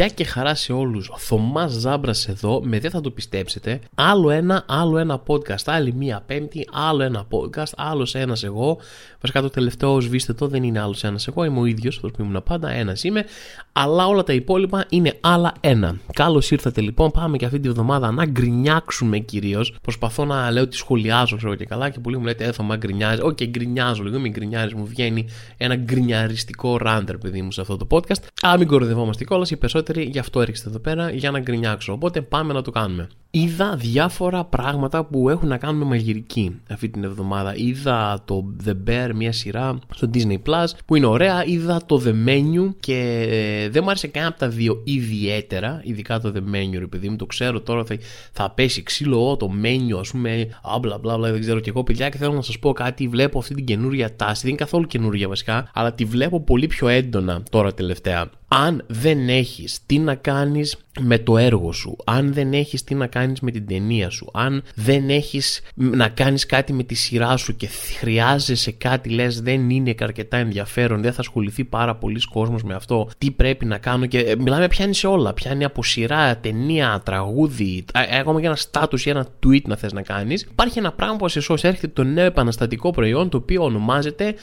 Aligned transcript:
Γεια 0.00 0.08
και 0.08 0.24
χαρά 0.24 0.54
σε 0.54 0.72
όλους. 0.72 1.10
Θωμάς 1.16 1.72
Ζάμπρας 1.72 2.28
εδώ, 2.28 2.60
με 2.64 2.78
δεν 2.78 2.90
θα 2.90 3.00
το 3.00 3.10
πιστέψετε. 3.10 3.80
Άλλο 3.94 4.30
ένα, 4.30 4.64
άλλο 4.68 4.98
ένα 4.98 5.22
podcast. 5.26 5.62
Άλλη 5.64 5.92
μία 5.92 6.22
πέμπτη, 6.26 6.68
άλλο 6.72 7.02
ένα 7.02 7.26
podcast, 7.30 7.72
άλλος 7.76 8.14
ένας 8.14 8.44
εγώ. 8.44 8.78
Βασικά 9.20 9.40
το 9.40 9.50
τελευταίο 9.50 10.00
σβήστε 10.00 10.32
το, 10.32 10.46
δεν 10.46 10.62
είναι 10.62 10.80
άλλος 10.80 11.04
ένας 11.04 11.26
εγώ. 11.26 11.44
Είμαι 11.44 11.60
ο 11.60 11.64
ίδιος, 11.64 11.96
αυτό 11.96 12.08
που 12.08 12.22
ήμουν 12.22 12.42
πάντα, 12.42 12.70
ένας 12.70 13.04
είμαι. 13.04 13.24
Αλλά 13.72 14.06
όλα 14.06 14.22
τα 14.22 14.32
υπόλοιπα 14.32 14.84
είναι 14.88 15.16
άλλα 15.20 15.52
ένα. 15.60 15.96
Καλώς 16.12 16.50
ήρθατε 16.50 16.80
λοιπόν, 16.80 17.10
πάμε 17.10 17.36
και 17.36 17.44
αυτή 17.44 17.60
τη 17.60 17.68
βδομάδα 17.68 18.10
να 18.10 18.26
γκρινιάξουμε 18.26 19.18
κυρίως. 19.18 19.76
Προσπαθώ 19.82 20.24
να 20.24 20.50
λέω 20.50 20.62
ότι 20.62 20.76
σχολιάζω, 20.76 21.36
ξέρω 21.36 21.54
και 21.54 21.64
καλά, 21.64 21.90
και 21.90 22.00
πολλοί 22.00 22.18
μου 22.18 22.24
λέτε, 22.24 22.44
Ε 22.44 22.49
Θωμά 22.49 22.76
γκρινιάζεις. 22.76 23.22
OK, 23.22 23.36
okay, 23.40 23.48
γκρινιάζω 23.48 24.02
λίγο, 24.02 24.18
μην 24.18 24.32
γκρινιάζει, 24.32 24.74
μου 24.74 24.86
βγαίνει 24.86 25.26
ένα 25.56 25.74
γκρινιαριστικό 25.76 26.76
ράντερ, 26.76 27.18
παιδί 27.18 27.42
μου, 27.42 27.52
σε 27.52 27.60
αυτό 27.60 27.76
το 27.76 27.86
podcast. 27.90 28.22
Αλλά 28.42 28.58
μην 28.58 28.66
κοροδευόμαστε 28.66 29.24
κιόλας, 29.24 29.50
οι 29.50 29.56
περισσότεροι 29.56 29.88
γι' 29.96 30.18
αυτό 30.18 30.40
έρχεστε 30.40 30.68
εδώ 30.68 30.78
πέρα 30.78 31.10
για 31.10 31.30
να 31.30 31.40
γκρινιάξω. 31.40 31.92
Οπότε 31.92 32.20
πάμε 32.20 32.52
να 32.52 32.62
το 32.62 32.70
κάνουμε. 32.70 33.08
Είδα 33.32 33.76
διάφορα 33.76 34.44
πράγματα 34.44 35.04
που 35.04 35.28
έχουν 35.28 35.48
να 35.48 35.58
κάνουν 35.58 35.78
με 35.78 35.84
μαγειρική 35.84 36.60
αυτή 36.70 36.88
την 36.88 37.04
εβδομάδα. 37.04 37.56
Είδα 37.56 38.22
το 38.24 38.44
The 38.66 38.72
Bear, 38.86 39.10
μια 39.14 39.32
σειρά 39.32 39.78
στο 39.94 40.10
Disney 40.14 40.38
Plus 40.46 40.66
που 40.86 40.96
είναι 40.96 41.06
ωραία. 41.06 41.44
Είδα 41.44 41.80
το 41.86 42.02
The 42.04 42.28
Menu 42.28 42.74
και 42.80 43.26
ε, 43.30 43.68
δεν 43.68 43.82
μου 43.82 43.90
άρεσε 43.90 44.06
κανένα 44.06 44.32
από 44.32 44.40
τα 44.40 44.48
δύο 44.48 44.80
ιδιαίτερα. 44.84 45.80
Ειδικά 45.84 46.20
το 46.20 46.32
The 46.34 46.54
Menu, 46.54 46.78
ρε 46.78 46.86
παιδί 46.86 47.08
μου, 47.08 47.16
το 47.16 47.26
ξέρω 47.26 47.60
τώρα 47.60 47.84
θα, 47.84 47.96
θα 48.32 48.50
πέσει 48.50 48.82
ξύλο 48.82 49.36
το 49.36 49.50
menu, 49.62 49.98
ας 50.00 50.10
πούμε, 50.10 50.48
μπλα 50.80 50.98
μπλα 50.98 51.18
μπλα, 51.18 51.30
δεν 51.30 51.40
ξέρω 51.40 51.60
και 51.60 51.70
εγώ, 51.70 51.82
παιδιά. 51.82 52.08
Και 52.08 52.16
θέλω 52.16 52.32
να 52.32 52.42
σας 52.42 52.58
πω 52.58 52.72
κάτι. 52.72 53.08
Βλέπω 53.08 53.38
αυτή 53.38 53.54
την 53.54 53.64
καινούρια 53.64 54.16
τάση. 54.16 54.40
Δεν 54.40 54.50
είναι 54.50 54.58
καθόλου 54.58 54.86
καινούρια 54.86 55.28
βασικά, 55.28 55.70
αλλά 55.74 55.94
τη 55.94 56.04
βλέπω 56.04 56.40
πολύ 56.40 56.66
πιο 56.66 56.88
έντονα 56.88 57.42
τώρα 57.50 57.74
τελευταία 57.74 58.30
αν 58.52 58.84
δεν 58.86 59.28
έχεις 59.28 59.78
τι 59.86 59.98
να 59.98 60.14
κάνεις 60.14 60.76
με 61.00 61.18
το 61.18 61.38
έργο 61.38 61.72
σου, 61.72 61.96
αν 62.04 62.32
δεν 62.32 62.52
έχεις 62.52 62.84
τι 62.84 62.94
να 62.94 63.06
κάνεις 63.06 63.40
με 63.40 63.50
την 63.50 63.66
ταινία 63.66 64.10
σου, 64.10 64.30
αν 64.32 64.62
δεν 64.74 65.10
έχεις 65.10 65.62
να 65.74 66.08
κάνεις 66.08 66.46
κάτι 66.46 66.72
με 66.72 66.82
τη 66.82 66.94
σειρά 66.94 67.36
σου 67.36 67.56
και 67.56 67.68
χρειάζεσαι 67.98 68.70
κάτι 68.70 69.08
λες 69.08 69.40
δεν 69.40 69.70
είναι 69.70 69.94
αρκετά 70.00 70.36
ενδιαφέρον, 70.36 71.02
δεν 71.02 71.12
θα 71.12 71.20
ασχοληθεί 71.20 71.64
πάρα 71.64 71.96
πολλοί 71.96 72.20
κόσμος 72.32 72.62
με 72.62 72.74
αυτό, 72.74 73.08
τι 73.18 73.30
πρέπει 73.30 73.64
να 73.64 73.78
κάνω 73.78 74.06
και 74.06 74.18
ε, 74.18 74.36
μιλάμε 74.36 74.68
πιάνει 74.68 74.94
σε 74.94 75.06
όλα, 75.06 75.32
πιάνει 75.32 75.64
από 75.64 75.82
σειρά, 75.82 76.36
ταινία, 76.36 77.02
τραγούδι, 77.04 77.84
ακόμα 78.20 78.40
και 78.40 78.46
ένα 78.46 78.58
status 78.70 79.00
ή 79.00 79.10
ένα 79.10 79.26
tweet 79.46 79.62
να 79.62 79.76
θες 79.76 79.92
να 79.92 80.02
κάνεις, 80.02 80.42
υπάρχει 80.42 80.78
ένα 80.78 80.92
πράγμα 80.92 81.16
που 81.16 81.28
σε 81.28 81.38
εσώς 81.38 81.64
έρχεται 81.64 81.88
το 81.88 82.04
νέο 82.04 82.24
επαναστατικό 82.24 82.90
προϊόν 82.90 83.28
το 83.28 83.36
οποίο 83.36 83.64
ονομάζεται 83.64 84.34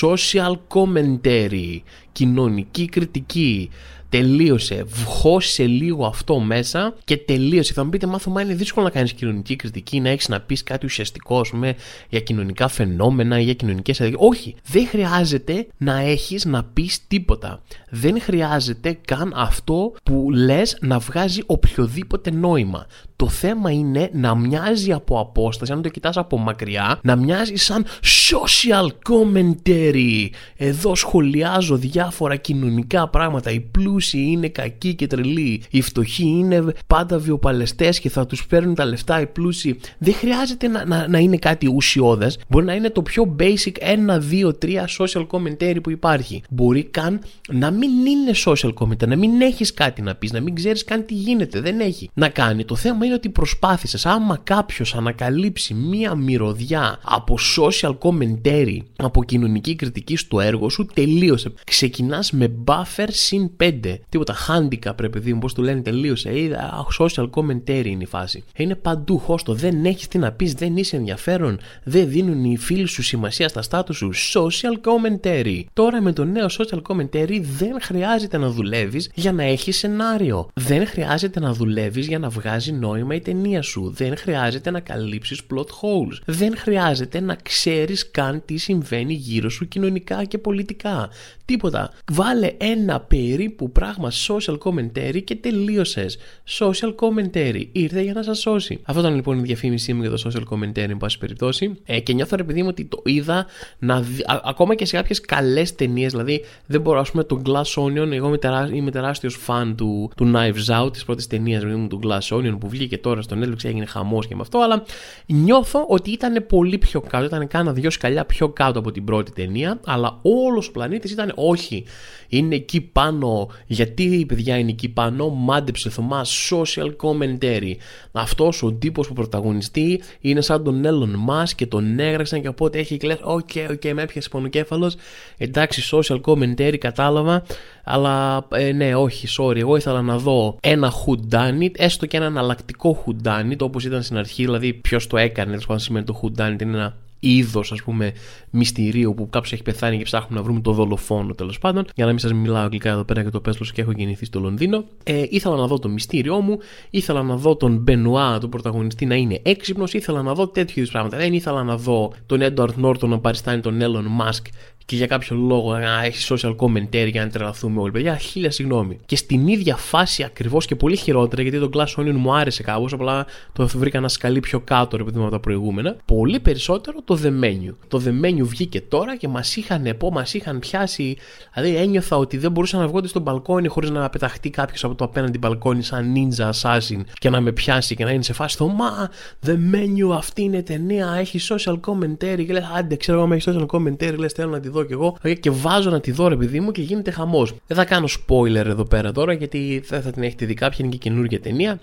social 0.00 0.56
commentary 0.68 1.80
κοινωνική 2.18 2.84
κριτική. 2.86 3.70
Τελείωσε. 4.08 4.84
Βγώσε 4.86 5.66
λίγο 5.66 6.06
αυτό 6.06 6.38
μέσα 6.38 6.94
και 7.04 7.16
τελείωσε. 7.16 7.72
Θα 7.72 7.84
μου 7.84 7.90
πείτε, 7.90 8.06
μάθω, 8.06 8.40
είναι 8.40 8.54
δύσκολο 8.54 8.84
να 8.84 8.90
κάνεις 8.90 9.12
κοινωνική 9.12 9.56
κριτική, 9.56 10.00
να 10.00 10.08
έχεις 10.08 10.28
να 10.28 10.40
πεις 10.40 10.62
κάτι 10.62 10.86
ουσιαστικό, 10.86 11.40
ας 11.40 11.48
πούμε, 11.48 11.74
για 12.08 12.20
κοινωνικά 12.20 12.68
φαινόμενα 12.68 13.40
ή 13.40 13.42
για 13.42 13.54
κοινωνικές 13.54 14.00
αδικίες. 14.00 14.22
Όχι. 14.28 14.54
Δεν 14.64 14.86
χρειάζεται 14.86 15.66
να 15.78 15.98
έχεις 16.00 16.44
να 16.44 16.64
πεις 16.64 17.06
τίποτα. 17.06 17.62
Δεν 17.90 18.20
χρειάζεται 18.20 18.98
καν 19.04 19.32
αυτό 19.36 19.92
που 20.02 20.30
λες 20.30 20.76
να 20.80 20.98
βγάζει 20.98 21.40
οποιοδήποτε 21.46 22.30
νόημα. 22.30 22.86
Το 23.16 23.28
θέμα 23.28 23.70
είναι 23.70 24.10
να 24.12 24.34
μοιάζει 24.34 24.92
από 24.92 25.20
απόσταση, 25.20 25.72
αν 25.72 25.82
το 25.82 25.88
κοιτάς 25.88 26.16
από 26.16 26.38
μακριά, 26.38 26.98
να 27.02 27.16
μοιάζει 27.16 27.56
σαν 27.56 27.84
social 28.30 28.88
commentary. 29.08 30.28
Εδώ 30.56 30.94
σχολιάζω 30.94 31.76
διάφορα 31.76 32.36
κοινωνικά 32.36 33.08
πράγματα. 33.08 33.50
Οι 33.50 33.60
πλούσιοι 33.98 34.28
είναι 34.30 34.48
κακοί 34.48 34.94
και 34.94 35.06
τρελοί. 35.06 35.62
Οι 35.70 35.80
φτωχοί 35.80 36.24
είναι 36.24 36.64
πάντα 36.86 37.18
βιοπαλαιστές 37.18 38.00
και 38.00 38.08
θα 38.08 38.26
τους 38.26 38.46
παίρνουν 38.46 38.74
τα 38.74 38.84
λεφτά 38.84 39.20
οι 39.20 39.26
πλούσιοι. 39.26 39.78
Δεν 39.98 40.14
χρειάζεται 40.14 40.68
να, 40.68 40.84
να, 40.84 41.08
να 41.08 41.18
είναι 41.18 41.36
κάτι 41.36 41.72
ουσιώδες. 41.74 42.38
Μπορεί 42.48 42.64
να 42.64 42.74
είναι 42.74 42.90
το 42.90 43.02
πιο 43.02 43.36
basic 43.38 43.72
1, 44.08 44.18
2, 44.30 44.50
3 44.62 44.84
social 44.98 45.26
commentary 45.26 45.76
που 45.82 45.90
υπάρχει. 45.90 46.42
Μπορεί 46.50 46.84
καν 46.84 47.20
να 47.52 47.70
μην 47.70 47.90
είναι 48.06 48.30
social 48.44 48.72
commentary, 48.74 49.08
να 49.08 49.16
μην 49.16 49.40
έχεις 49.40 49.74
κάτι 49.74 50.02
να 50.02 50.14
πεις, 50.14 50.32
να 50.32 50.40
μην 50.40 50.54
ξέρεις 50.54 50.84
καν 50.84 51.04
τι 51.06 51.14
γίνεται. 51.14 51.60
Δεν 51.60 51.80
έχει 51.80 52.10
να 52.14 52.28
κάνει. 52.28 52.64
Το 52.64 52.76
θέμα 52.76 53.04
είναι 53.04 53.14
ότι 53.14 53.28
προσπάθησες 53.28 54.06
άμα 54.06 54.40
κάποιος 54.44 54.94
ανακαλύψει 54.94 55.74
μία 55.74 56.14
μυρωδιά 56.14 56.98
από 57.02 57.38
social 57.56 57.94
commentary 57.98 58.78
από 58.96 59.24
κοινωνική 59.24 59.74
κριτική 59.74 60.16
στο 60.16 60.40
έργο 60.40 60.68
σου 60.68 60.86
τελείωσε 60.94 61.52
ξεκινάς 61.64 62.32
με 62.32 62.52
buffer 62.64 63.08
συν 63.08 63.50
5 63.60 63.87
τίποτα 64.08 64.34
handicap 64.48 64.92
πρέπει 64.96 65.18
δει 65.18 65.34
πως 65.34 65.54
του 65.54 65.62
λένε 65.62 65.80
τελείωσε 65.80 66.38
είδα 66.38 66.86
social 66.98 67.30
commentary 67.30 67.84
είναι 67.84 68.02
η 68.02 68.06
φάση 68.06 68.44
είναι 68.56 68.74
παντού 68.74 69.18
χώστο 69.18 69.54
δεν 69.54 69.84
έχεις 69.84 70.08
τι 70.08 70.18
να 70.18 70.32
πεις 70.32 70.52
δεν 70.52 70.76
είσαι 70.76 70.96
ενδιαφέρον 70.96 71.58
δεν 71.82 72.08
δίνουν 72.08 72.44
οι 72.44 72.56
φίλοι 72.56 72.86
σου 72.86 73.02
σημασία 73.02 73.48
στα 73.48 73.62
στάτους 73.62 73.96
σου 73.96 74.10
social 74.14 74.90
commentary 74.90 75.64
τώρα 75.72 76.00
με 76.02 76.12
το 76.12 76.24
νέο 76.24 76.46
social 76.58 76.80
commentary 76.88 77.40
δεν 77.58 77.76
χρειάζεται 77.80 78.38
να 78.38 78.48
δουλεύεις 78.48 79.10
για 79.14 79.32
να 79.32 79.42
έχεις 79.42 79.78
σενάριο 79.78 80.48
δεν 80.54 80.86
χρειάζεται 80.86 81.40
να 81.40 81.52
δουλεύεις 81.52 82.06
για 82.06 82.18
να 82.18 82.28
βγάζει 82.28 82.72
νόημα 82.72 82.96
νόημα 82.98 83.14
η 83.14 83.20
ταινία 83.20 83.62
σου. 83.62 83.90
Δεν 83.90 84.16
χρειάζεται 84.16 84.70
να 84.70 84.80
καλύψεις 84.80 85.40
plot 85.50 85.64
holes. 85.64 86.18
Δεν 86.24 86.56
χρειάζεται 86.56 87.20
να 87.20 87.34
ξέρεις 87.34 88.10
καν 88.10 88.42
τι 88.44 88.56
συμβαίνει 88.56 89.12
γύρω 89.12 89.48
σου 89.48 89.68
κοινωνικά 89.68 90.24
και 90.24 90.38
πολιτικά. 90.38 91.08
Τίποτα. 91.44 91.92
Βάλε 92.10 92.52
ένα 92.58 93.00
περίπου 93.00 93.72
πράγμα 93.78 94.10
social 94.28 94.58
commentary 94.58 95.22
και 95.24 95.34
τελείωσες. 95.34 96.18
Social 96.58 96.94
commentary. 96.94 97.62
Ήρθε 97.72 98.02
για 98.02 98.12
να 98.12 98.22
σας 98.22 98.38
σώσει. 98.38 98.80
Αυτό 98.82 99.00
ήταν 99.00 99.14
λοιπόν 99.14 99.38
η 99.38 99.42
διαφήμιση 99.42 99.92
μου 99.92 100.02
για 100.02 100.10
το 100.10 100.22
social 100.26 100.42
commentary, 100.54 100.88
εν 100.88 100.96
πάση 100.96 101.18
περιπτώσει. 101.18 101.78
Ε, 101.84 102.00
και 102.00 102.12
νιώθω 102.12 102.36
επειδή 102.40 102.62
μου 102.62 102.68
ότι 102.70 102.84
το 102.84 103.02
είδα 103.04 103.46
να 103.78 104.00
δει, 104.00 104.24
ακόμα 104.42 104.74
και 104.74 104.84
σε 104.84 104.96
κάποιες 104.96 105.20
καλές 105.20 105.74
ταινίες. 105.74 106.10
Δηλαδή, 106.10 106.44
δεν 106.66 106.80
μπορώ, 106.80 107.00
ας 107.00 107.10
πούμε, 107.10 107.24
το 107.24 107.42
Glass 107.46 107.82
Onion. 107.82 108.12
Εγώ 108.12 108.26
είμαι, 108.26 108.38
τερά, 108.38 108.70
είμαι 108.72 108.90
τεράστιος 108.90 109.34
φαν 109.34 109.76
του, 109.76 110.10
του 110.16 110.32
Knives 110.34 110.82
Out, 110.82 110.92
της 110.92 111.04
πρώτης 111.04 111.26
ταινίας 111.26 111.62
δηλαδή, 111.62 111.86
του 111.86 112.00
Glass 112.04 112.36
Onion 112.36 112.56
που 112.60 112.68
βγήκε 112.68 112.98
τώρα 112.98 113.22
στο 113.22 113.36
Netflix, 113.40 113.64
έγινε 113.64 113.86
χαμός 113.86 114.26
και 114.26 114.34
με 114.34 114.40
αυτό. 114.40 114.58
Αλλά 114.58 114.84
νιώθω 115.26 115.84
ότι 115.88 116.10
ήταν 116.10 116.46
πολύ 116.48 116.78
πιο 116.78 117.00
κάτω. 117.00 117.24
Ήταν 117.24 117.48
κάνα 117.48 117.72
δυο 117.72 117.90
σκαλιά 117.90 118.24
πιο 118.24 118.48
κάτω 118.48 118.78
από 118.78 118.90
την 118.90 119.04
πρώτη 119.04 119.32
ταινία. 119.32 119.80
Αλλά 119.84 120.18
όλος 120.22 120.68
ο 120.68 120.70
πλανήτης 120.70 121.10
ήταν 121.10 121.32
όχι. 121.34 121.84
Είναι 122.28 122.54
εκεί 122.54 122.80
πάνω. 122.80 123.48
Γιατί 123.70 124.02
η 124.02 124.26
παιδιά 124.26 124.58
είναι 124.58 124.70
εκεί 124.70 124.88
πάνω, 124.88 125.28
μάντεψε 125.28 125.90
Θωμά 125.90 126.24
social 126.50 126.90
commentary. 127.02 127.72
Αυτός 128.12 128.62
ο 128.62 128.72
τύπος 128.72 129.08
που 129.08 129.12
πρωταγωνιστεί 129.12 130.02
είναι 130.20 130.40
σαν 130.40 130.64
τον 130.64 130.82
Elon 130.84 131.30
Musk 131.30 131.50
και 131.56 131.66
τον 131.66 131.98
έγραψαν 131.98 132.40
και 132.42 132.48
οπότε 132.48 132.78
έχει 132.78 132.96
κλέσει. 132.96 133.20
OK, 133.22 133.48
okay, 133.54 133.66
OK, 133.70 133.80
okay, 133.82 133.92
με 133.92 134.02
έπιασε 134.02 134.28
πονοκέφαλος. 134.28 134.96
Εντάξει, 135.36 135.82
social 135.92 136.20
commentary, 136.20 136.76
κατάλαβα. 136.78 137.42
Αλλά 137.84 138.46
ε, 138.52 138.72
ναι, 138.72 138.94
όχι, 138.94 139.28
sorry. 139.38 139.56
Εγώ 139.56 139.76
ήθελα 139.76 140.02
να 140.02 140.18
δω 140.18 140.56
ένα 140.60 140.92
whodunit, 140.92 141.70
έστω 141.76 142.06
και 142.06 142.16
ένα 142.16 142.26
εναλλακτικό 142.26 143.04
whodunit, 143.06 143.58
όπως 143.58 143.84
ήταν 143.84 144.02
στην 144.02 144.16
αρχή. 144.16 144.44
Δηλαδή, 144.44 144.72
ποιος 144.72 145.06
το 145.06 145.16
έκανε, 145.16 145.50
τέλος 145.50 145.66
πάντων 145.66 145.82
σημαίνει 145.82 146.04
το 146.04 146.20
whodunit, 146.22 146.62
είναι 146.62 146.76
ένα 146.76 146.96
είδος 147.20 147.72
ας 147.72 147.82
πούμε 147.82 148.12
μυστηρίου 148.50 149.14
που 149.14 149.28
κάποιος 149.30 149.52
έχει 149.52 149.62
πεθάνει 149.62 149.98
και 149.98 150.04
ψάχνουμε 150.04 150.36
να 150.36 150.42
βρούμε 150.42 150.60
το 150.60 150.72
δολοφόνο 150.72 151.34
τέλος 151.34 151.58
πάντων. 151.58 151.84
Για 151.94 152.04
να 152.04 152.10
μην 152.10 152.20
σας 152.20 152.32
μιλάω 152.32 152.62
αγγλικά 152.62 152.90
εδώ 152.90 153.04
πέρα 153.04 153.22
και 153.22 153.30
το 153.30 153.40
πέσλο 153.40 153.66
και 153.72 153.80
έχω 153.80 153.92
γεννηθεί 153.92 154.24
στο 154.24 154.40
Λονδίνο. 154.40 154.84
Ε, 155.04 155.24
ήθελα 155.28 155.56
να 155.56 155.66
δω 155.66 155.78
το 155.78 155.88
μυστήριό 155.88 156.40
μου, 156.40 156.58
ήθελα 156.90 157.22
να 157.22 157.36
δω 157.36 157.56
τον 157.56 157.76
Μπενουά, 157.76 158.38
τον 158.38 158.50
πρωταγωνιστή, 158.50 159.06
να 159.06 159.14
είναι 159.14 159.40
έξυπνος, 159.42 159.92
ήθελα 159.92 160.22
να 160.22 160.34
δω 160.34 160.48
τέτοιου 160.48 160.74
είδους 160.76 160.90
πράγματα. 160.90 161.16
Δεν 161.16 161.32
ήθελα 161.32 161.62
να 161.62 161.76
δω 161.76 162.12
τον 162.26 162.40
Έντουαρτ 162.40 162.76
Νόρτον 162.76 163.10
να 163.10 163.18
παριστάνει 163.18 163.60
τον 163.60 163.80
Έλλον 163.80 164.04
Μάσκ 164.04 164.46
και 164.88 164.96
για 164.96 165.06
κάποιο 165.06 165.36
λόγο 165.36 165.78
να 165.78 166.04
έχεις 166.04 166.32
social 166.32 166.56
commentary 166.56 167.08
για 167.10 167.24
να 167.24 167.30
τρελαθούμε 167.30 167.80
όλοι. 167.80 167.90
Παιδιά, 167.90 168.16
χίλια 168.16 168.50
συγγνώμη. 168.50 168.98
Και 169.06 169.16
στην 169.16 169.46
ίδια 169.46 169.76
φάση 169.76 170.22
ακριβώς 170.22 170.66
και 170.66 170.76
πολύ 170.76 170.96
χειρότερα, 170.96 171.42
γιατί 171.42 171.58
το 171.58 171.70
Glass 171.72 172.00
Onion 172.00 172.14
μου 172.14 172.34
άρεσε 172.34 172.62
κάπως, 172.62 172.92
απλά 172.92 173.26
το 173.52 173.66
βρήκα 173.66 174.00
να 174.00 174.08
σκαλεί 174.08 174.40
πιο 174.40 174.60
κάτω 174.60 174.96
ρε 174.96 175.04
παιδί 175.04 175.18
από 175.18 175.30
τα 175.30 175.40
προηγούμενα. 175.40 175.96
Πολύ 176.04 176.40
περισσότερο 176.40 176.98
το 177.04 177.18
The 177.22 177.44
Menu. 177.44 177.74
Το 177.88 178.02
The 178.04 178.24
Menu 178.24 178.40
βγήκε 178.42 178.80
τώρα 178.80 179.16
και 179.16 179.28
μας 179.28 179.56
είχαν 179.56 179.94
πω, 179.98 180.10
μας 180.10 180.34
είχαν 180.34 180.58
πιάσει. 180.58 181.16
Δηλαδή 181.54 181.76
ένιωθα 181.76 182.16
ότι 182.16 182.36
δεν 182.36 182.50
μπορούσα 182.50 182.78
να 182.78 182.88
βγω 182.88 183.00
στο 183.04 183.20
μπαλκόνι 183.20 183.68
χωρίς 183.68 183.90
να 183.90 184.10
πεταχτεί 184.10 184.50
κάποιος 184.50 184.84
από 184.84 184.94
το 184.94 185.04
απέναντι 185.04 185.38
μπαλκόνι 185.38 185.82
σαν 185.82 186.14
ninja 186.14 186.50
assassin 186.50 187.00
και 187.14 187.30
να 187.30 187.40
με 187.40 187.52
πιάσει 187.52 187.94
και 187.94 188.04
να 188.04 188.10
είναι 188.10 188.22
σε 188.22 188.32
φάση 188.32 188.56
το 188.56 188.68
Μα 188.68 189.10
The 189.46 189.56
Menu 189.74 190.16
αυτή 190.16 190.42
είναι 190.42 190.62
ταινία, 190.62 191.14
έχει 191.18 191.40
social 191.48 191.80
commentary. 191.80 192.44
Και 192.46 192.52
λες, 192.52 192.70
άντε, 192.76 192.96
ξέρω 192.96 193.22
εγώ, 193.22 193.34
έχει 193.34 193.50
social 193.50 193.66
commentary, 193.66 194.14
λες, 194.18 194.32
θέλω 194.32 194.50
να 194.50 194.60
τη 194.60 194.68
δω 194.68 194.76
δω 194.78 194.84
κι 194.84 194.92
εγώ 194.92 195.16
και 195.40 195.50
βάζω 195.50 195.90
να 195.90 196.00
τη 196.00 196.10
δω 196.10 196.28
ρε 196.28 196.36
παιδί 196.36 196.60
μου 196.60 196.70
και 196.70 196.82
γίνεται 196.82 197.10
χαμός. 197.10 197.54
Δεν 197.66 197.76
θα 197.76 197.84
κάνω 197.84 198.08
spoiler 198.26 198.54
εδώ 198.54 198.84
πέρα 198.84 199.12
τώρα 199.12 199.32
γιατί 199.32 199.82
δεν 199.88 200.02
θα 200.02 200.10
την 200.10 200.22
έχετε 200.22 200.46
δει 200.46 200.54
κάποια, 200.54 200.78
είναι 200.80 200.88
και 200.92 200.98
καινούργια 200.98 201.40
ταινία. 201.40 201.80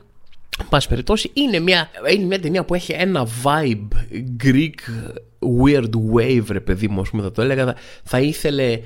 Πάση 0.70 0.88
περιπτώσει, 0.88 1.32
είναι 1.34 1.60
μια, 1.60 1.90
είναι 2.14 2.26
μια 2.26 2.40
ταινία 2.40 2.64
που 2.64 2.74
έχει 2.74 2.94
ένα 2.98 3.28
vibe 3.44 3.88
Greek 4.44 4.76
weird 5.64 5.90
wave, 6.14 6.46
ρε 6.50 6.60
παιδί 6.60 6.88
μου, 6.88 7.02
ας 7.02 7.10
πούμε, 7.10 7.24
θα 7.24 7.32
το 7.32 7.42
έλεγα. 7.42 7.66
Θα, 7.66 7.76
θα 8.04 8.20
ήθελε, 8.20 8.80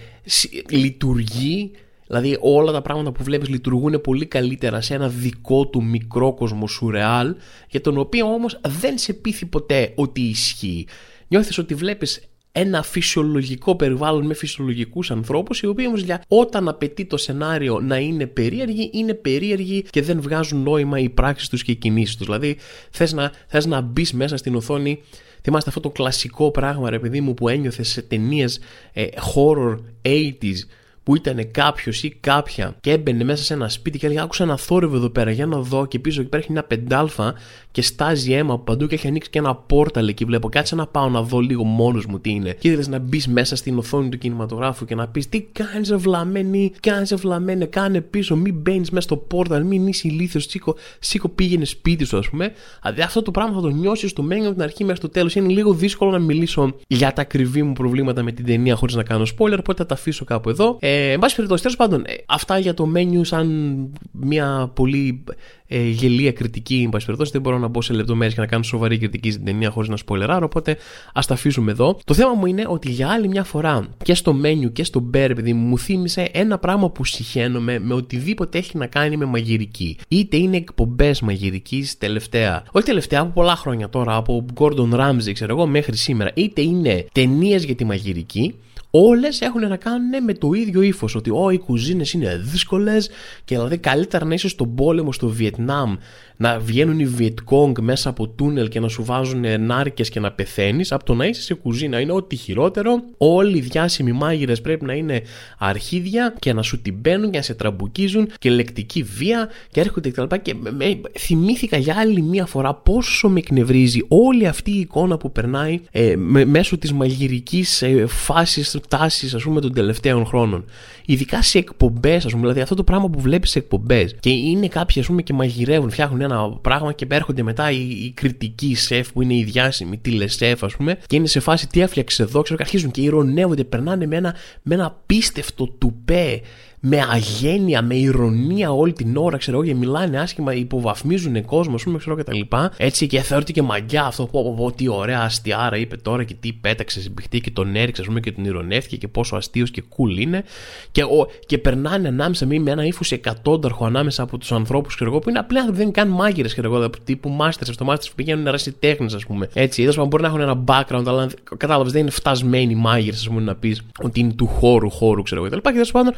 λειτουργεί 0.70 1.72
Δηλαδή 2.10 2.38
όλα 2.40 2.72
τα 2.72 2.82
πράγματα 2.82 3.12
που 3.12 3.24
βλέπεις 3.24 3.50
λειτουργούν 3.50 4.02
πολύ 4.02 4.26
καλύτερα 4.26 4.82
σε 4.82 4.94
ένα 4.94 5.08
δικό 5.08 5.68
του 5.68 5.84
μικρό 5.84 6.34
κόσμο 6.34 6.68
σουρεάλ 6.68 7.36
για 7.70 7.82
τον 7.82 7.98
οποίο 7.98 8.26
όμως 8.26 8.60
δεν 8.68 8.98
σε 8.98 9.14
πείθει 9.14 9.46
ποτέ 9.46 9.92
ότι 9.96 10.22
ισχύει. 10.22 10.88
Νιώθεις 11.28 11.58
ότι 11.58 11.74
βλέπεις 11.74 12.30
ένα 12.60 12.84
φυσιολογικό 12.84 13.76
περιβάλλον 13.76 14.26
με 14.26 14.34
φυσιολογικούς 14.34 15.12
ανθρώπους, 15.12 15.62
οι 15.62 15.68
οποίοι 15.68 15.86
όμως 15.88 16.04
όταν 16.28 16.68
απαιτεί 16.68 17.06
το 17.06 17.18
σενάριο 17.18 17.80
να 17.80 17.98
είναι 17.98 18.26
περίεργοι, 18.26 18.90
είναι 18.94 19.14
περίεργοι 19.14 19.86
και 19.90 20.02
δεν 20.02 20.22
βγάζουν 20.22 20.64
νόημα 20.64 21.00
οι 21.00 21.10
πράξεις 21.10 21.50
τους 21.50 21.64
και 21.64 21.72
οι 21.72 21.76
κινήσεις 21.76 22.16
τους. 22.16 22.26
Δηλαδή, 22.26 22.58
θες 22.90 23.14
να, 23.14 23.32
θες 23.48 23.66
να 23.66 23.82
μπεις 23.82 24.14
μέσα 24.14 24.38
στην 24.38 24.56
οθόνη. 24.56 25.02
Θυμάστε 25.42 25.70
αυτό 25.70 25.82
το 25.82 25.90
κλασικό 25.90 26.52
πράγμα, 26.52 26.90
ρε 26.90 27.00
παιδί 27.00 27.22
μου, 27.22 27.34
που 27.34 27.48
ένιωθε 27.48 27.84
σε 27.84 28.02
ταινίες 28.02 28.60
ε, 28.94 29.06
horror 29.36 29.76
80s 30.02 30.58
που 31.04 31.16
ήταν 31.16 31.52
κάποιος 31.52 32.04
ή 32.04 32.10
κάποια 32.20 32.76
και 32.82 32.92
έμπαινε 32.92 33.24
μέσα 33.24 33.44
σε 33.44 33.54
ένα 33.54 33.70
σπίτι 33.70 33.98
και 33.98 34.06
έλεγε: 34.06 34.22
Άκουσα 34.22 34.44
ένα 34.44 34.58
θόρυβο 34.58 34.96
εδώ 34.96 35.10
πέρα, 35.10 35.32
για 35.32 35.46
να 35.46 35.60
δω. 35.60 35.86
Και 35.86 36.00
πίσω 36.00 36.22
υπάρχει 36.22 36.52
μια 36.52 36.64
πεντάλφα 36.64 37.34
και 37.72 37.82
στάζει 37.82 38.34
αίμα 38.34 38.54
από 38.54 38.64
παντού 38.64 38.88
και 38.88 38.96
έχει 38.96 39.08
ανοίξει 39.08 39.30
και 39.30 39.40
ένα 39.40 39.56
πόρταλ 39.56 40.08
εκεί. 40.08 40.26
Βλέπω, 40.26 40.50
κάτσε 40.50 40.76
να 40.76 40.88
πάω 40.88 41.10
να 41.10 41.22
δω 41.22 41.40
λίγο 41.40 41.64
μόνος 41.64 42.06
μου 42.06 42.20
τι 42.20 42.30
είναι. 42.30 42.56
Και 42.60 42.68
ήθελε 42.68 42.88
να 42.88 43.00
μπεις 43.00 43.28
μέσα 43.28 43.56
στην 43.56 43.78
οθόνη 43.78 44.10
του 44.10 44.18
κινηματογράφου 44.18 44.86
και 44.86 44.96
να 44.96 45.08
πεις: 45.08 45.30
Τι 45.30 45.42
κάνεις, 45.42 45.90
ευλαμμένη, 45.90 46.72
κάνεις 46.80 47.12
ευλαμμένη, 47.12 47.68
κάνε 47.68 48.02
πίσω, 48.02 48.36
μην 48.36 48.56
μπαίνεις 48.56 48.90
μέσα 48.90 49.08
στο 49.08 49.18
πόρταλ, 49.18 49.66
μην 49.66 49.88
είσαι 49.88 50.08
ηλίθιος, 50.08 50.46
σήκω, 50.50 50.76
σήκω 51.00 51.30
πήγαινε 51.30 51.66
σπίτι 51.66 52.04
σου, 52.04 52.18
ας 52.18 52.30
πούμε. 52.30 52.52
Δηλαδή 52.82 53.02
αυτό 53.02 53.22
το 53.22 53.32
πράγμα 53.32 53.54
θα 53.54 53.62
το 53.62 53.70
νιώσεις 53.70 54.10
στο 54.10 54.22
μέγεθο 54.22 54.48
από 54.48 54.56
την 54.56 54.64
αρχή 54.64 54.84
μέχρι 54.84 55.02
το 55.02 55.10
τέλος. 55.10 55.36
Είναι 55.36 55.48
λίγο 55.48 55.74
δύσκολο 55.74 56.12
να 56.12 56.20
μιλήσω 56.20 56.76
για 56.88 57.14
τα 57.14 57.22
ακριβή 57.22 57.64
μου 57.64 57.74
προβλήματα 57.74 58.24
με 58.24 58.32
την 58.32 58.46
ταινία 58.46 58.76
χωρίς 58.76 58.96
να 58.96 59.04
κάνω 59.04 59.24
spoiler, 59.38 59.58
οπότε 59.60 59.74
θα 59.74 59.86
τα 59.86 59.94
αφήσω 59.94 60.26
κάπου 60.26 60.50
εδώ. 60.50 60.78
Ε, 60.80 61.12
εν 61.12 61.20
πάση 61.20 61.36
περιπτώσει, 61.36 61.62
τέλος 61.62 61.78
πάντων, 61.78 62.04
ε, 62.06 62.14
αυτά 62.26 62.60
για 62.60 62.74
το 62.74 62.92
menu 62.96 63.20
σαν 63.22 63.78
μια 64.12 64.72
πολύ 64.76 65.24
ε, 65.68 65.90
γελία 65.90 66.32
κριτική, 66.32 66.82
εν 66.84 66.90
πάση 66.90 67.06
περιπτώσει. 67.06 67.32
Δεν 67.32 67.42
μπορώ 67.42 67.59
να 67.60 67.68
μπω 67.68 67.82
σε 67.82 67.94
λεπτομέρειες 67.94 68.34
και 68.34 68.42
να 68.42 68.48
κάνω 68.48 68.64
σοβαρή 68.64 68.98
κριτική 68.98 69.32
στην 69.32 69.46
ταινία 69.46 69.70
χωρίς 69.70 69.90
να 69.90 69.98
σποιλεράρω. 69.98 70.46
Οπότε 70.46 70.78
ας 71.14 71.26
τα 71.26 71.34
αφήσουμε 71.34 71.72
εδώ. 71.72 72.00
Το 72.06 72.14
θέμα 72.14 72.34
μου 72.34 72.46
είναι 72.46 72.64
ότι 72.68 72.92
για 72.92 73.10
άλλη 73.10 73.28
μια 73.28 73.44
φορά 73.44 73.88
και 74.04 74.14
στο 74.14 74.36
menu 74.44 74.72
και 74.74 74.84
στο 74.84 75.10
bear, 75.14 75.30
επειδή 75.30 75.54
μου 75.54 75.78
θύμισε 75.78 76.30
ένα 76.32 76.58
πράγμα 76.58 76.90
που 76.90 77.06
συχαίνομαι 77.06 77.80
με 77.80 77.94
οτιδήποτε 77.94 78.58
έχει 78.58 78.78
να 78.78 78.88
κάνει 78.88 79.18
με 79.18 79.26
μαγειρική. 79.26 79.98
Είτε 80.08 80.38
είναι 80.38 80.58
εκπομπές 80.58 81.22
μαγειρικής 81.22 81.98
τελευταία, 81.98 82.64
όχι 82.72 82.86
τελευταία, 82.86 83.20
από 83.20 83.32
πολλά 83.32 83.56
χρόνια 83.56 83.90
τώρα, 83.90 84.16
από 84.16 84.46
Gordon 84.56 84.94
Ramsay, 84.94 85.34
ξέρω 85.34 85.56
εγώ, 85.56 85.68
μέχρι 85.68 85.96
σήμερα. 85.96 86.32
Είτε 86.34 86.62
είναι 86.62 87.06
ταινίες 87.12 87.64
για 87.64 87.76
τη 87.76 87.86
μαγειρική 87.86 88.56
Όλες 88.92 89.42
έχουν 89.42 89.68
να 89.68 89.76
κάνουν 89.76 90.24
με 90.24 90.34
το 90.34 90.52
ίδιο 90.54 90.82
ύφος. 90.82 91.16
Ότι 91.16 91.30
ό, 91.30 91.50
οι 91.50 91.58
κουζίνες 91.58 92.14
είναι 92.14 92.42
δύσκολες 92.44 93.10
και 93.46 93.56
δηλαδή 93.56 93.78
καλύτερα 93.78 94.26
να 94.26 94.34
είσαι 94.34 94.48
στον 94.48 94.76
πόλεμο 94.76 95.14
στο 95.14 95.28
Βιετνάμ 95.28 95.96
να 96.42 96.60
βγαίνουν 96.60 97.00
οι 97.00 97.06
Βιετκόγκ 97.06 97.78
μέσα 97.82 98.10
από 98.10 98.28
τούνελ 98.28 98.68
και 98.68 98.80
να 98.80 98.88
σου 98.88 99.04
βάζουν 99.04 99.62
νάρκες 99.62 100.10
και 100.10 100.20
να 100.20 100.32
πεθαίνεις, 100.32 100.92
από 100.92 101.04
το 101.04 101.14
να 101.14 101.26
είσαι 101.26 101.42
σε 101.42 101.54
κουζίνα. 101.54 102.00
Είναι 102.00 102.12
ό,τι 102.12 102.36
χειρότερο. 102.36 103.04
Όλοι 103.18 103.58
οι 103.58 103.62
διάσημοι 103.62 104.12
μάγειρες 104.12 104.62
πρέπει 104.62 104.86
να 104.86 104.94
είναι 104.94 105.22
αρχίδια 105.58 106.34
και 106.40 106.54
να 106.54 106.62
σου 106.62 106.82
την 106.82 106.96
μπαίνουν 107.00 107.32
και 107.32 107.38
να 107.38 107.44
σε 107.44 107.54
τραμπουκίζουν 107.54 108.30
και 108.40 108.50
λεκτική 108.50 109.04
βία 109.04 109.50
και 109.72 109.80
έρχονται 109.80 110.10
κτλ. 110.10 110.36
Και 110.42 110.54
με, 110.54 111.02
θυμήθηκα 111.20 111.78
για 111.78 111.96
άλλη 111.98 112.22
μία 112.22 112.46
φορά 112.46 112.74
πόσο 112.74 113.30
με 113.30 113.40
εκνευρίζει 113.40 114.06
όλη 114.08 114.48
αυτή 114.48 114.72
η 114.72 114.80
εικόνα 114.80 115.18
που 115.18 115.32
περνάει 115.32 115.80
ε, 115.92 116.16
μέσω 116.46 116.78
της 116.78 116.94
μαγειρικής 116.94 117.82
ε, 117.82 118.06
φάσης, 118.08 118.78
τάσης, 118.88 119.34
ας 119.34 119.44
πούμε, 119.44 119.62
των 119.62 119.74
τελευταίων 119.74 120.26
χρόνων. 120.26 120.66
Ειδικά 121.06 121.42
σε 121.42 121.58
εκπομπές, 121.58 122.26
ας 122.26 122.32
πούμε, 122.32 122.42
δηλαδή 122.42 122.62
αυτό 122.62 122.76
το 122.76 122.84
πράγμα 122.84 123.10
που 123.10 123.20
βλέπεις 123.20 123.50
σε 123.50 123.60
εκπομπές 123.60 124.16
και 124.20 124.30
είναι 124.30 124.68
κάποιοι, 124.68 125.02
ας 125.02 125.08
πούμε, 125.08 125.22
και 125.22 125.34
μαγειρεύουν, 125.34 125.90
φτιάχνουν 125.90 126.28
ένα 126.32 126.50
πράγμα 126.50 126.94
και 126.94 127.08
έρχονται 127.10 127.44
μετά 127.44 127.72
οι, 127.72 127.90
οι 127.90 128.12
κριτικοί 128.16 128.76
σεφ 128.76 129.12
που 129.12 129.22
είναι 129.22 129.34
οι 129.34 129.44
διάσημοι 129.44 129.98
τηλεσεφ, 129.98 130.64
ας 130.64 130.76
πούμε, 130.76 130.98
και 131.08 131.16
είναι 131.16 131.28
σε 131.28 131.40
φάση 131.40 131.68
τι 131.68 131.82
έφτιαξε 131.82 132.24
εδώ, 132.24 132.42
ξέρω, 132.42 132.58
και 132.58 132.64
αρχίζουν 132.64 132.92
και 132.92 133.02
ηρωνεύονται, 133.02 133.64
περνάνε 133.64 134.06
με 134.06 134.16
ένα, 134.16 134.36
με 134.62 134.76
ένα 134.76 134.98
πίστευτο 135.06 135.68
τουπέ 135.68 136.42
με 136.80 137.06
αγένεια, 137.12 137.82
με 137.82 137.96
ηρωνία 137.96 138.72
όλη 138.72 138.94
την 138.94 139.18
ώρα, 139.18 139.38
ξέρω 139.38 139.58
εγώ, 139.58 139.66
και 139.66 139.76
μιλάνε 139.76 140.20
άσχημα, 140.20 140.54
υποβαθμίζουν 140.54 141.46
κόσμο, 141.46 141.76
ας 141.76 141.84
πούμε, 141.84 141.98
ξέρω 141.98 142.16
και 142.16 142.24
τα 142.24 142.34
λοιπά. 142.34 142.72
Έτσι 142.78 143.08
και 143.08 143.22
θεωρείται 143.22 143.52
και 143.52 143.62
μαγιά 143.62 144.06
αυτό 144.06 144.26
που 144.26 144.32
πω, 144.32 144.54
πω, 144.58 144.72
τι 144.72 144.88
ωραία 144.88 145.22
αστιάρα 145.22 145.78
είπε 145.78 145.96
τώρα 145.96 146.24
και 146.24 146.36
τι 146.40 146.54
πέταξε 146.54 147.02
συμπιχτή 147.02 147.42
και 147.42 147.52
τον 147.52 147.76
έριξε, 147.76 148.02
ας 148.02 148.08
πούμε, 148.08 148.20
και 148.20 148.32
τον 148.32 148.46
ηρωνεύτηκε 148.46 148.98
και 148.98 149.08
πόσο 149.08 149.36
αστείος 149.36 149.72
και 149.72 149.84
cool 149.90 150.20
είναι. 150.20 150.44
Και, 150.92 151.04
ο, 151.04 151.28
και 151.46 151.58
περνάνε 151.58 152.08
ανάμεσα 152.08 152.46
με, 152.46 152.60
με 152.60 152.72
ένα 152.72 152.86
ύφος 152.86 153.12
εκατόνταρχο 153.12 153.86
ανάμεσα 153.86 154.24
από 154.24 154.38
τους 154.38 154.52
ανθρώπους, 154.52 154.96
ξέρω 154.96 155.10
εγώ, 155.10 155.20
που 155.20 155.30
είναι 155.30 155.40
απλά 155.40 155.66
δεν 155.72 155.82
είναι 155.82 155.92
καν 155.92 156.08
μάγειρες, 156.08 156.52
ξέρω 156.52 156.76
εγώ, 156.76 156.90
τύπου 157.04 157.30
μάστερς, 157.30 157.74
στο 157.74 157.86
μάστερ 157.86 158.10
που 158.10 158.16
πηγαίνουν 158.16 158.48
ερασιτέχνε, 158.48 159.06
ας 159.16 159.26
πούμε. 159.26 159.50
Έτσι, 159.54 159.82
είδο 159.82 160.06
μπορεί 160.06 160.24
να 160.24 160.28
έχουν 160.28 160.42
ένα 160.42 160.64
background, 160.66 161.04
αλλά 161.06 161.30
κατάλαβες 161.58 161.92
δεν 161.92 162.02
είναι 162.02 162.12
φτασμένοι 162.12 162.76
μάγειρες, 162.76 163.20
ας 163.20 163.28
πούμε, 163.28 163.42
να 163.42 163.56
πεις 163.56 163.82
ότι 164.04 164.20
είναι 164.20 164.34
του 164.34 164.48
χώρου, 164.48 164.90
χώρου, 164.90 165.22
ξέρω 165.22 165.46
εγώ, 165.46 165.56
και 165.56 165.62
τέλος 165.62 165.92
πάντων 165.92 166.14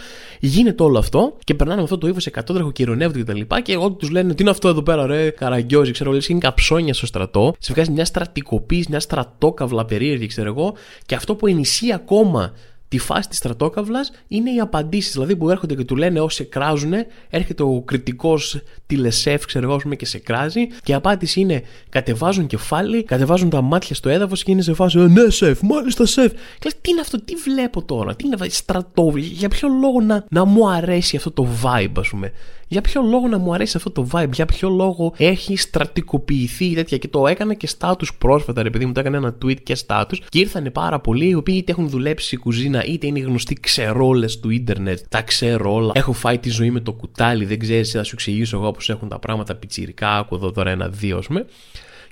γίνεται 0.51 0.83
όλο 0.83 0.97
αυτό 0.97 1.37
και 1.43 1.53
περνάνε 1.53 1.77
με 1.77 1.83
αυτό 1.83 1.97
το 1.97 2.07
ύφος 2.07 2.25
εκατόδραχο 2.25 2.71
και 2.71 2.81
ηρωνεύονται 2.81 3.19
και 3.19 3.25
τα 3.25 3.33
λοιπά. 3.33 3.61
Και 3.61 3.77
όταν 3.77 3.97
τους 3.97 4.09
λένε 4.09 4.33
τι 4.33 4.41
είναι 4.41 4.51
αυτό 4.51 4.67
εδώ 4.67 4.83
πέρα, 4.83 5.05
ρε, 5.05 5.29
καραγκιόζι, 5.29 5.91
ξέρω, 5.91 6.11
λες, 6.11 6.27
είναι 6.27 6.39
καψόνια 6.39 6.93
στο 6.93 7.05
στρατό. 7.05 7.53
Σε 7.59 7.73
βγάζει 7.73 7.91
μια 7.91 8.05
στρατικοποίηση, 8.05 8.87
μια 8.89 8.99
στρατόκαυλα 8.99 9.85
περίεργη, 9.85 10.27
ξέρω 10.27 10.49
εγώ. 10.49 10.73
Και 11.05 11.15
αυτό 11.15 11.35
που 11.35 11.47
ενισχύει 11.47 11.93
ακόμα 11.93 12.53
τη 12.91 12.97
φάση 12.97 13.29
της 13.29 13.37
στρατόκαυλας 13.37 14.11
είναι 14.27 14.53
οι 14.53 14.59
απαντήσεις. 14.59 15.11
Δηλαδή 15.11 15.35
που 15.35 15.49
έρχονται 15.49 15.75
και 15.75 15.83
του 15.83 15.95
λένε 15.95 16.19
όσοι 16.19 16.35
σε 16.35 16.43
κράζουν, 16.43 16.93
έρχεται 17.29 17.63
ο 17.63 17.81
κριτικός 17.85 18.61
τηλεσέφ, 18.87 19.45
ξέρω 19.45 19.71
εγώ, 19.71 19.95
και 19.95 20.05
σε 20.05 20.17
κράζει. 20.17 20.67
Και 20.83 20.91
η 20.91 20.95
απάντηση 20.95 21.39
είναι 21.39 21.63
κατεβάζουν 21.89 22.47
κεφάλι, 22.47 23.03
κατεβάζουν 23.03 23.49
τα 23.49 23.61
μάτια 23.61 23.95
στο 23.95 24.09
έδαφος 24.09 24.43
και 24.43 24.51
είναι 24.51 24.61
σε 24.61 24.73
φάση 24.73 24.99
«Ε, 24.99 25.07
Ναι, 25.07 25.29
σεφ, 25.29 25.61
μάλιστα 25.61 26.05
σεφ. 26.05 26.31
Και 26.31 26.63
λες, 26.63 26.73
τι 26.81 26.89
είναι 26.89 27.01
αυτό, 27.01 27.21
τι 27.21 27.35
βλέπω 27.35 27.83
τώρα, 27.83 28.15
τι 28.15 28.25
είναι 28.25 28.37
στρατό, 28.49 29.13
για 29.15 29.49
ποιο 29.49 29.67
λόγο 29.81 30.01
να, 30.01 30.25
να 30.29 30.45
μου 30.45 30.69
αρέσει 30.69 31.15
αυτό 31.15 31.31
το 31.31 31.47
vibe, 31.63 31.93
ας 31.97 32.09
πούμε. 32.09 32.31
Για 32.71 32.81
ποιο 32.81 33.01
λόγο 33.01 33.27
να 33.27 33.37
μου 33.37 33.53
αρέσει 33.53 33.77
αυτό 33.77 33.91
το 33.91 34.07
vibe, 34.11 34.29
για 34.33 34.45
ποιο 34.45 34.69
λόγο 34.69 35.13
έχει 35.17 35.55
στρατικοποιηθεί 35.55 36.73
τέτοια. 36.73 36.97
Και 36.97 37.07
το 37.07 37.27
έκανα 37.27 37.53
και 37.53 37.69
status 37.77 38.07
πρόσφατα, 38.17 38.63
ρε 38.63 38.69
παιδί 38.69 38.85
μου, 38.85 38.91
το 38.91 38.99
έκανε 38.99 39.17
ένα 39.17 39.37
tweet 39.45 39.61
και 39.63 39.77
status. 39.87 40.17
Και 40.29 40.39
ήρθαν 40.39 40.71
πάρα 40.71 40.99
πολλοί 40.99 41.27
οι 41.27 41.33
οποίοι 41.33 41.55
είτε 41.57 41.71
έχουν 41.71 41.89
δουλέψει 41.89 42.25
στη 42.25 42.35
κουζίνα, 42.35 42.85
είτε 42.85 43.07
είναι 43.07 43.19
γνωστοί 43.19 43.53
ξερόλες 43.53 44.39
του 44.39 44.49
ίντερνετ. 44.49 44.99
Τα 45.09 45.21
ξέρω 45.21 45.73
όλα. 45.73 45.91
Έχω 45.95 46.13
φάει 46.13 46.37
τη 46.37 46.49
ζωή 46.49 46.71
με 46.71 46.79
το 46.79 46.93
κουτάλι, 46.93 47.45
δεν 47.45 47.59
ξέρεις, 47.59 47.91
θα 47.91 48.03
σου 48.03 48.11
εξηγήσω 48.13 48.57
εγώ 48.57 48.71
πώς 48.71 48.89
έχουν 48.89 49.09
τα 49.09 49.19
πράγματα 49.19 49.55
πιτσιρικά. 49.55 50.17
Άκου 50.17 50.35
εδώ 50.35 50.51
τώρα 50.51 50.69
ένα 50.69 50.87
δύο, 50.87 51.23
με. 51.29 51.45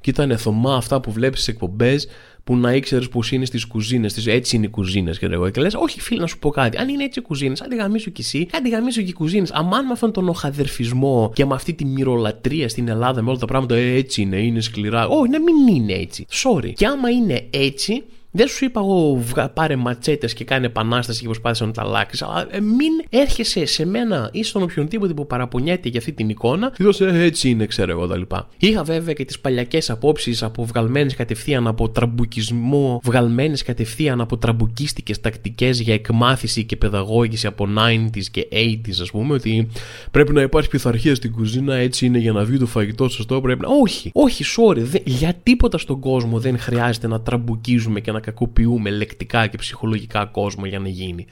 Και 0.01 0.09
ήταν 0.09 0.37
θωμά 0.37 0.75
αυτά 0.75 0.99
που 0.99 1.11
βλέπεις 1.11 1.41
σε 1.41 1.51
εκπομπές 1.51 2.07
που 2.49 2.57
να 2.57 2.73
ήξερες 2.73 3.09
πώ 3.09 3.21
είναι 3.31 3.45
στις 3.45 3.65
κουζίνες 3.65 4.13
της. 4.13 4.27
Έτσι 4.27 4.55
είναι 4.55 4.65
οι 4.65 4.69
κουζίνες 4.69 5.19
και 5.19 5.25
εγώ. 5.25 5.49
Και 5.49 5.61
λες, 5.61 5.73
Όχι, 5.73 6.01
φίλε, 6.01 6.21
να 6.21 6.27
σου 6.27 6.39
πω 6.39 6.49
κάτι. 6.49 6.77
Αν 6.77 6.89
είναι 6.89 7.03
έτσι 7.03 7.19
οι 7.19 7.21
κουζίνες, 7.21 7.61
αν 7.61 7.69
τη 7.69 7.75
γαμίσω 7.75 8.09
κι 8.09 8.21
εσύ, 8.21 8.47
αν 8.53 8.63
τη 8.63 8.69
γαμίσω 8.69 9.01
και 9.01 9.09
οι 9.09 9.13
κουζίνες. 9.13 9.51
Αμάν 9.51 9.85
με 9.85 9.91
αυτόν 9.91 10.11
τον 10.11 10.29
οχαδερφισμό 10.29 11.31
και 11.35 11.45
με 11.45 11.53
αυτή 11.53 11.73
τη 11.73 11.85
μυρολατρεία 11.85 12.69
στην 12.69 12.87
Ελλάδα 12.87 13.21
με 13.21 13.29
όλα 13.29 13.39
τα 13.39 13.45
πράγματα, 13.45 13.75
ε, 13.75 13.93
έτσι 13.93 14.21
είναι, 14.21 14.37
είναι 14.37 14.61
σκληρά. 14.61 15.07
Όχι, 15.07 15.29
να 15.29 15.39
μην 15.39 15.75
είναι 15.75 15.93
έτσι. 15.93 16.25
Sorry. 16.29 16.73
Και 16.73 16.85
άμα 16.85 17.09
είναι 17.09 17.47
έτσι, 17.49 18.03
δεν 18.31 18.47
σου 18.47 18.65
είπα 18.65 18.79
εγώ 18.79 19.23
πάρε 19.53 19.75
ματσέτες 19.75 20.33
και 20.33 20.43
κάνει 20.43 20.65
επανάσταση 20.65 21.19
και 21.19 21.25
προσπάθησε 21.25 21.65
να 21.65 21.71
τα 21.71 21.81
αλλάξεις. 21.81 22.21
Αλλά 22.21 22.47
ε, 22.51 22.59
μην 22.59 22.91
έρχεσαι 23.09 23.65
σε 23.65 23.85
μένα 23.85 24.29
ή 24.33 24.43
στον 24.43 24.61
οποιονδήποτε 24.61 25.13
που 25.13 25.27
παραπονιέται 25.27 25.89
για 25.89 25.99
αυτή 25.99 26.11
την 26.11 26.29
εικόνα. 26.29 26.71
Και 26.75 27.05
ε, 27.05 27.23
έτσι 27.23 27.49
είναι, 27.49 27.65
ξέρω 27.65 27.91
εγώ 27.91 28.07
τα 28.07 28.17
λοιπά. 28.17 28.47
Είχα 28.57 28.83
βέβαια 28.83 29.13
και 29.13 29.25
τις 29.25 29.39
παλιακές 29.39 29.89
απόψεις 29.89 30.43
από 30.43 30.65
βγαλμένες 30.65 31.15
κατευθείαν 31.15 31.67
από 31.67 31.89
τραμπουκισμό, 31.89 33.01
βγαλμένες 33.03 33.63
κατευθείαν 33.63 34.21
από 34.21 34.37
τραμπουκίστικες 34.37 35.21
τακτικές 35.21 35.79
για 35.79 35.93
εκμάθηση 35.93 36.63
και 36.65 36.75
παιδαγώγηση 36.75 37.47
από 37.47 37.67
90s 37.77 38.23
και 38.31 38.47
80s, 38.51 39.01
ας 39.01 39.11
πούμε. 39.11 39.33
Ότι 39.33 39.67
πρέπει 40.11 40.33
να 40.33 40.41
υπάρχει 40.41 40.69
πειθαρχία 40.69 41.15
στην 41.15 41.31
κουζίνα, 41.31 41.75
έτσι 41.75 42.05
είναι 42.05 42.17
για 42.17 42.31
να 42.31 42.43
βγει 42.43 42.57
το 42.57 42.65
φαγητό 42.65 43.09
σωστό. 43.09 43.41
Πρέπει 43.41 43.61
να. 43.61 43.67
Όχι, 43.81 44.09
όχι, 44.13 44.43
sorry. 44.57 44.77
Δε... 44.77 44.97
Για 45.05 45.33
τίποτα 45.43 45.77
στον 45.77 45.99
κόσμο 45.99 46.39
δεν 46.39 46.59
χρειάζεται 46.59 47.07
να 47.07 47.21
τραμπουκίζουμε 47.21 47.99
και 47.99 48.11
να 48.11 48.18
να 48.19 48.25
κακοποιούμε 48.25 48.89
λεκτικά 48.89 49.47
και 49.47 49.57
ψυχολογικά 49.57 50.25
κόσμο 50.25 50.65
για 50.65 50.79
να 50.79 50.87
γίνει. 50.87 51.25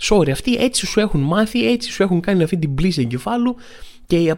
Sorry, 0.00 0.30
αυτοί 0.30 0.54
έτσι 0.54 0.86
σου 0.86 1.00
έχουν 1.00 1.20
μάθει, 1.20 1.70
έτσι 1.70 1.90
σου 1.90 2.02
έχουν 2.02 2.20
κάνει 2.20 2.42
αυτή 2.42 2.58
την 2.58 2.74
πλήση 2.74 3.00
εγκεφάλου 3.00 3.56
και 4.06 4.34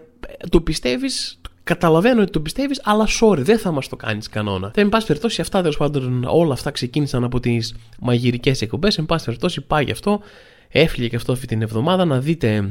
το 0.50 0.60
πιστεύεις, 0.60 1.40
καταλαβαίνω 1.64 2.22
ότι 2.22 2.30
το 2.30 2.40
πιστεύεις, 2.40 2.80
αλλά 2.84 3.08
sorry, 3.20 3.38
δεν 3.38 3.58
θα 3.58 3.70
μας 3.70 3.88
το 3.88 3.96
κάνεις 3.96 4.28
κανόνα. 4.28 4.70
Δεν, 4.74 4.84
εν 4.84 4.90
πάση 4.90 5.06
περιπτώσει, 5.06 5.40
αυτά 5.40 5.60
τέλος 5.60 5.76
πάντων 5.76 6.24
όλα 6.28 6.52
αυτά 6.52 6.70
ξεκίνησαν 6.70 7.24
από 7.24 7.40
τις 7.40 7.74
μαγειρικές 8.00 8.62
εκπομπές. 8.62 8.98
Εν 8.98 9.06
πάση 9.06 9.24
περιπτώσει, 9.24 9.60
πάει 9.60 9.84
γι' 9.84 9.90
αυτό. 9.90 10.20
Έφυγε 10.68 11.08
και 11.08 11.16
αυτό 11.16 11.32
αυτή 11.32 11.46
την 11.46 11.62
εβδομάδα 11.62 12.04
να 12.04 12.20
δείτε 12.20 12.68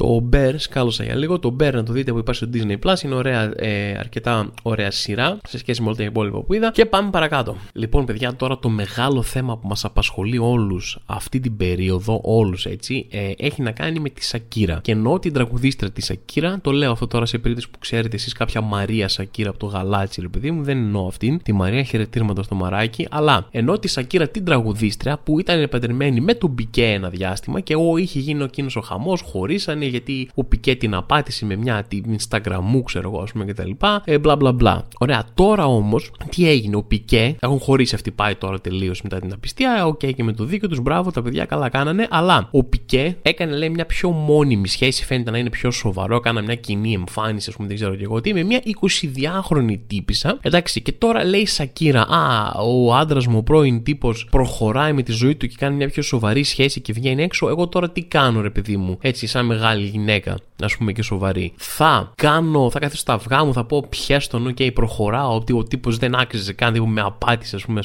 Το 0.00 0.28
Bear, 0.32 0.54
σκάλωσα 0.56 1.04
για 1.04 1.16
λίγο. 1.16 1.38
Το 1.38 1.56
Bear 1.60 1.72
να 1.72 1.82
το 1.82 1.92
δείτε 1.92 2.12
που 2.12 2.18
υπάρχει 2.18 2.44
στο 2.44 2.52
Disney 2.54 2.76
Plus. 2.86 3.02
Είναι 3.04 3.14
ωραία, 3.14 3.52
ε, 3.56 3.96
αρκετά 3.98 4.52
ωραία 4.62 4.90
σειρά 4.90 5.38
σε 5.48 5.58
σχέση 5.58 5.80
με 5.80 5.86
όλα 5.86 5.96
τα 5.96 6.02
υπόλοιπα 6.02 6.42
που 6.42 6.54
είδα. 6.54 6.70
Και 6.70 6.86
πάμε 6.86 7.10
παρακάτω. 7.10 7.56
Λοιπόν, 7.72 8.04
παιδιά, 8.04 8.34
τώρα 8.34 8.58
το 8.58 8.68
μεγάλο 8.68 9.22
θέμα 9.22 9.58
που 9.58 9.66
μας 9.68 9.84
απασχολεί 9.84 10.38
όλους 10.38 10.98
αυτή 11.06 11.40
την 11.40 11.56
περίοδο, 11.56 12.20
όλους 12.24 12.66
έτσι, 12.66 13.06
ε, 13.10 13.30
έχει 13.36 13.62
να 13.62 13.70
κάνει 13.70 14.00
με 14.00 14.08
τη 14.08 14.24
Σακύρα. 14.24 14.78
Και 14.82 14.92
εννοώ 14.92 15.18
την 15.18 15.32
τραγουδίστρια 15.32 15.90
της 15.90 16.04
Σακύρα. 16.04 16.58
Το 16.62 16.70
λέω 16.70 16.92
αυτό 16.92 17.06
τώρα 17.06 17.26
σε 17.26 17.38
περίπτωση 17.38 17.70
που 17.70 17.78
ξέρετε 17.78 18.16
εσείς 18.16 18.32
κάποια 18.32 18.60
Μαρία 18.60 19.08
Σακύρα 19.08 19.50
από 19.50 19.58
το 19.58 19.66
γαλάτσι, 19.66 20.20
ρε 20.20 20.28
παιδί 20.28 20.50
μου. 20.50 20.62
Δεν 20.62 20.76
εννοώ 20.76 21.06
αυτήν. 21.06 21.42
Τη 21.42 21.52
Μαρία 21.52 21.82
χαιρετήρματος 21.82 22.44
στο 22.44 22.54
μαράκι. 22.54 23.06
Αλλά 23.10 23.48
εννοώ 23.50 23.78
τη 23.78 23.88
Σακύρα 23.88 24.28
την 24.28 24.44
τραγουδίστρια 24.44 25.18
που 25.24 25.40
ήταν 25.40 25.68
παντρεμένη 25.68 26.20
με 26.20 26.34
τον 26.34 26.50
Μπικέ 26.50 26.84
ένα 26.84 27.08
διάστημα 27.08 27.60
και 27.60 27.74
ο 27.74 27.96
είχε 27.96 28.18
γίνει 28.18 28.42
εκείνος 28.42 28.76
ο 28.76 28.80
χαμός, 28.80 29.20
χωρίσανε 29.20 29.88
γιατί 29.90 30.28
ο 30.34 30.44
Πικέ 30.44 30.76
την 30.76 30.94
απάτησε 30.94 31.44
με 31.44 31.56
μια 31.56 31.84
την 31.88 32.04
Instagram 32.18 32.60
μου, 32.62 32.82
ξέρω 32.82 33.10
εγώ, 33.12 33.22
ας 33.22 33.32
πούμε 33.32 33.44
κτλ. 33.44 33.70
Ε, 34.04 34.18
μπλα 34.18 34.36
μπλα 34.36 34.52
μπλα. 34.52 34.86
Ωραία, 34.98 35.24
τώρα 35.34 35.66
όμως 35.66 36.10
τι 36.30 36.48
έγινε, 36.48 36.76
ο 36.76 36.82
Πικέ, 36.82 37.36
έχουν 37.40 37.58
χωρίσει 37.58 37.94
αυτή 37.94 38.10
πάει 38.10 38.34
τώρα 38.34 38.60
τελείως 38.60 39.02
μετά 39.02 39.18
την 39.18 39.32
απιστία. 39.32 39.86
OK, 39.86 40.00
okay, 40.02 40.14
και 40.14 40.24
με 40.24 40.32
το 40.32 40.44
δίκιο 40.44 40.68
τους, 40.68 40.80
μπράβο, 40.80 41.10
τα 41.10 41.22
παιδιά 41.22 41.44
καλά 41.44 41.68
κάνανε. 41.68 42.06
Αλλά 42.10 42.48
ο 42.50 42.64
Πικέ 42.64 43.16
έκανε, 43.22 43.56
λέει, 43.56 43.68
μια 43.68 43.86
πιο 43.86 44.10
μόνιμη 44.10 44.68
σχέση, 44.68 45.04
φαίνεται 45.04 45.30
να 45.30 45.38
είναι 45.38 45.50
πιο 45.50 45.70
σοβαρό. 45.70 46.16
Έκανα 46.16 46.42
μια 46.42 46.54
κοινή 46.54 46.92
εμφάνιση, 46.92 47.50
ας 47.50 47.56
πούμε, 47.56 47.68
δεν 47.68 47.76
ξέρω 47.76 47.94
και 47.94 48.04
εγώ 48.04 48.20
τι, 48.20 48.34
με 48.34 48.42
μια 48.42 48.62
22χρονη 48.80 49.78
τύπισσα. 49.86 50.38
Εντάξει, 50.40 50.82
και 50.82 50.92
τώρα 50.92 51.24
λέει 51.24 51.46
Σακίρα, 51.46 52.00
Α, 52.00 52.50
ο 52.60 52.94
άντρας 52.94 53.26
μου, 53.26 53.38
ο 53.38 53.42
πρώην 53.42 53.82
τύπος, 53.82 54.26
προχωράει 54.30 54.92
με 54.92 55.02
τη 55.02 55.12
ζωή 55.12 55.34
του 55.34 55.46
και 55.46 55.54
κάνει 55.58 55.76
μια 55.76 55.88
πιο 55.88 56.02
σοβαρή 56.02 56.42
σχέση 56.42 56.80
και 56.80 56.92
βγαίνει 56.92 57.22
έξω. 57.22 57.48
Εγώ 57.48 57.68
τώρα 57.68 57.90
τι 57.90 58.02
κάνω, 58.02 58.40
ρε 58.40 58.50
παιδί 58.50 58.76
μου, 58.76 58.98
έτσι, 59.00 59.26
σαν 59.26 59.46
μεγάλη 59.46 59.79
γυναίκα, 59.84 60.38
α 60.64 60.76
πούμε 60.78 60.92
και 60.92 61.02
σοβαρή. 61.02 61.52
Θα 61.56 62.12
κάνω, 62.16 62.70
θα 62.70 62.78
καθίσω 62.78 63.00
στα 63.00 63.12
αυγά 63.12 63.44
μου, 63.44 63.52
θα 63.52 63.64
πω 63.64 63.86
χέσ' 63.88 64.20
τον, 64.20 64.46
OK, 64.46 64.56
okay, 64.58 64.70
προχωράω, 64.74 65.34
ότι 65.34 65.52
ο 65.52 65.62
τύπος 65.62 65.96
δεν 65.98 66.14
άξιζε 66.14 66.52
καν, 66.52 66.74
που 66.74 66.86
με 66.86 67.00
απάτησε, 67.00 67.56
ας 67.56 67.64
πούμε, 67.64 67.80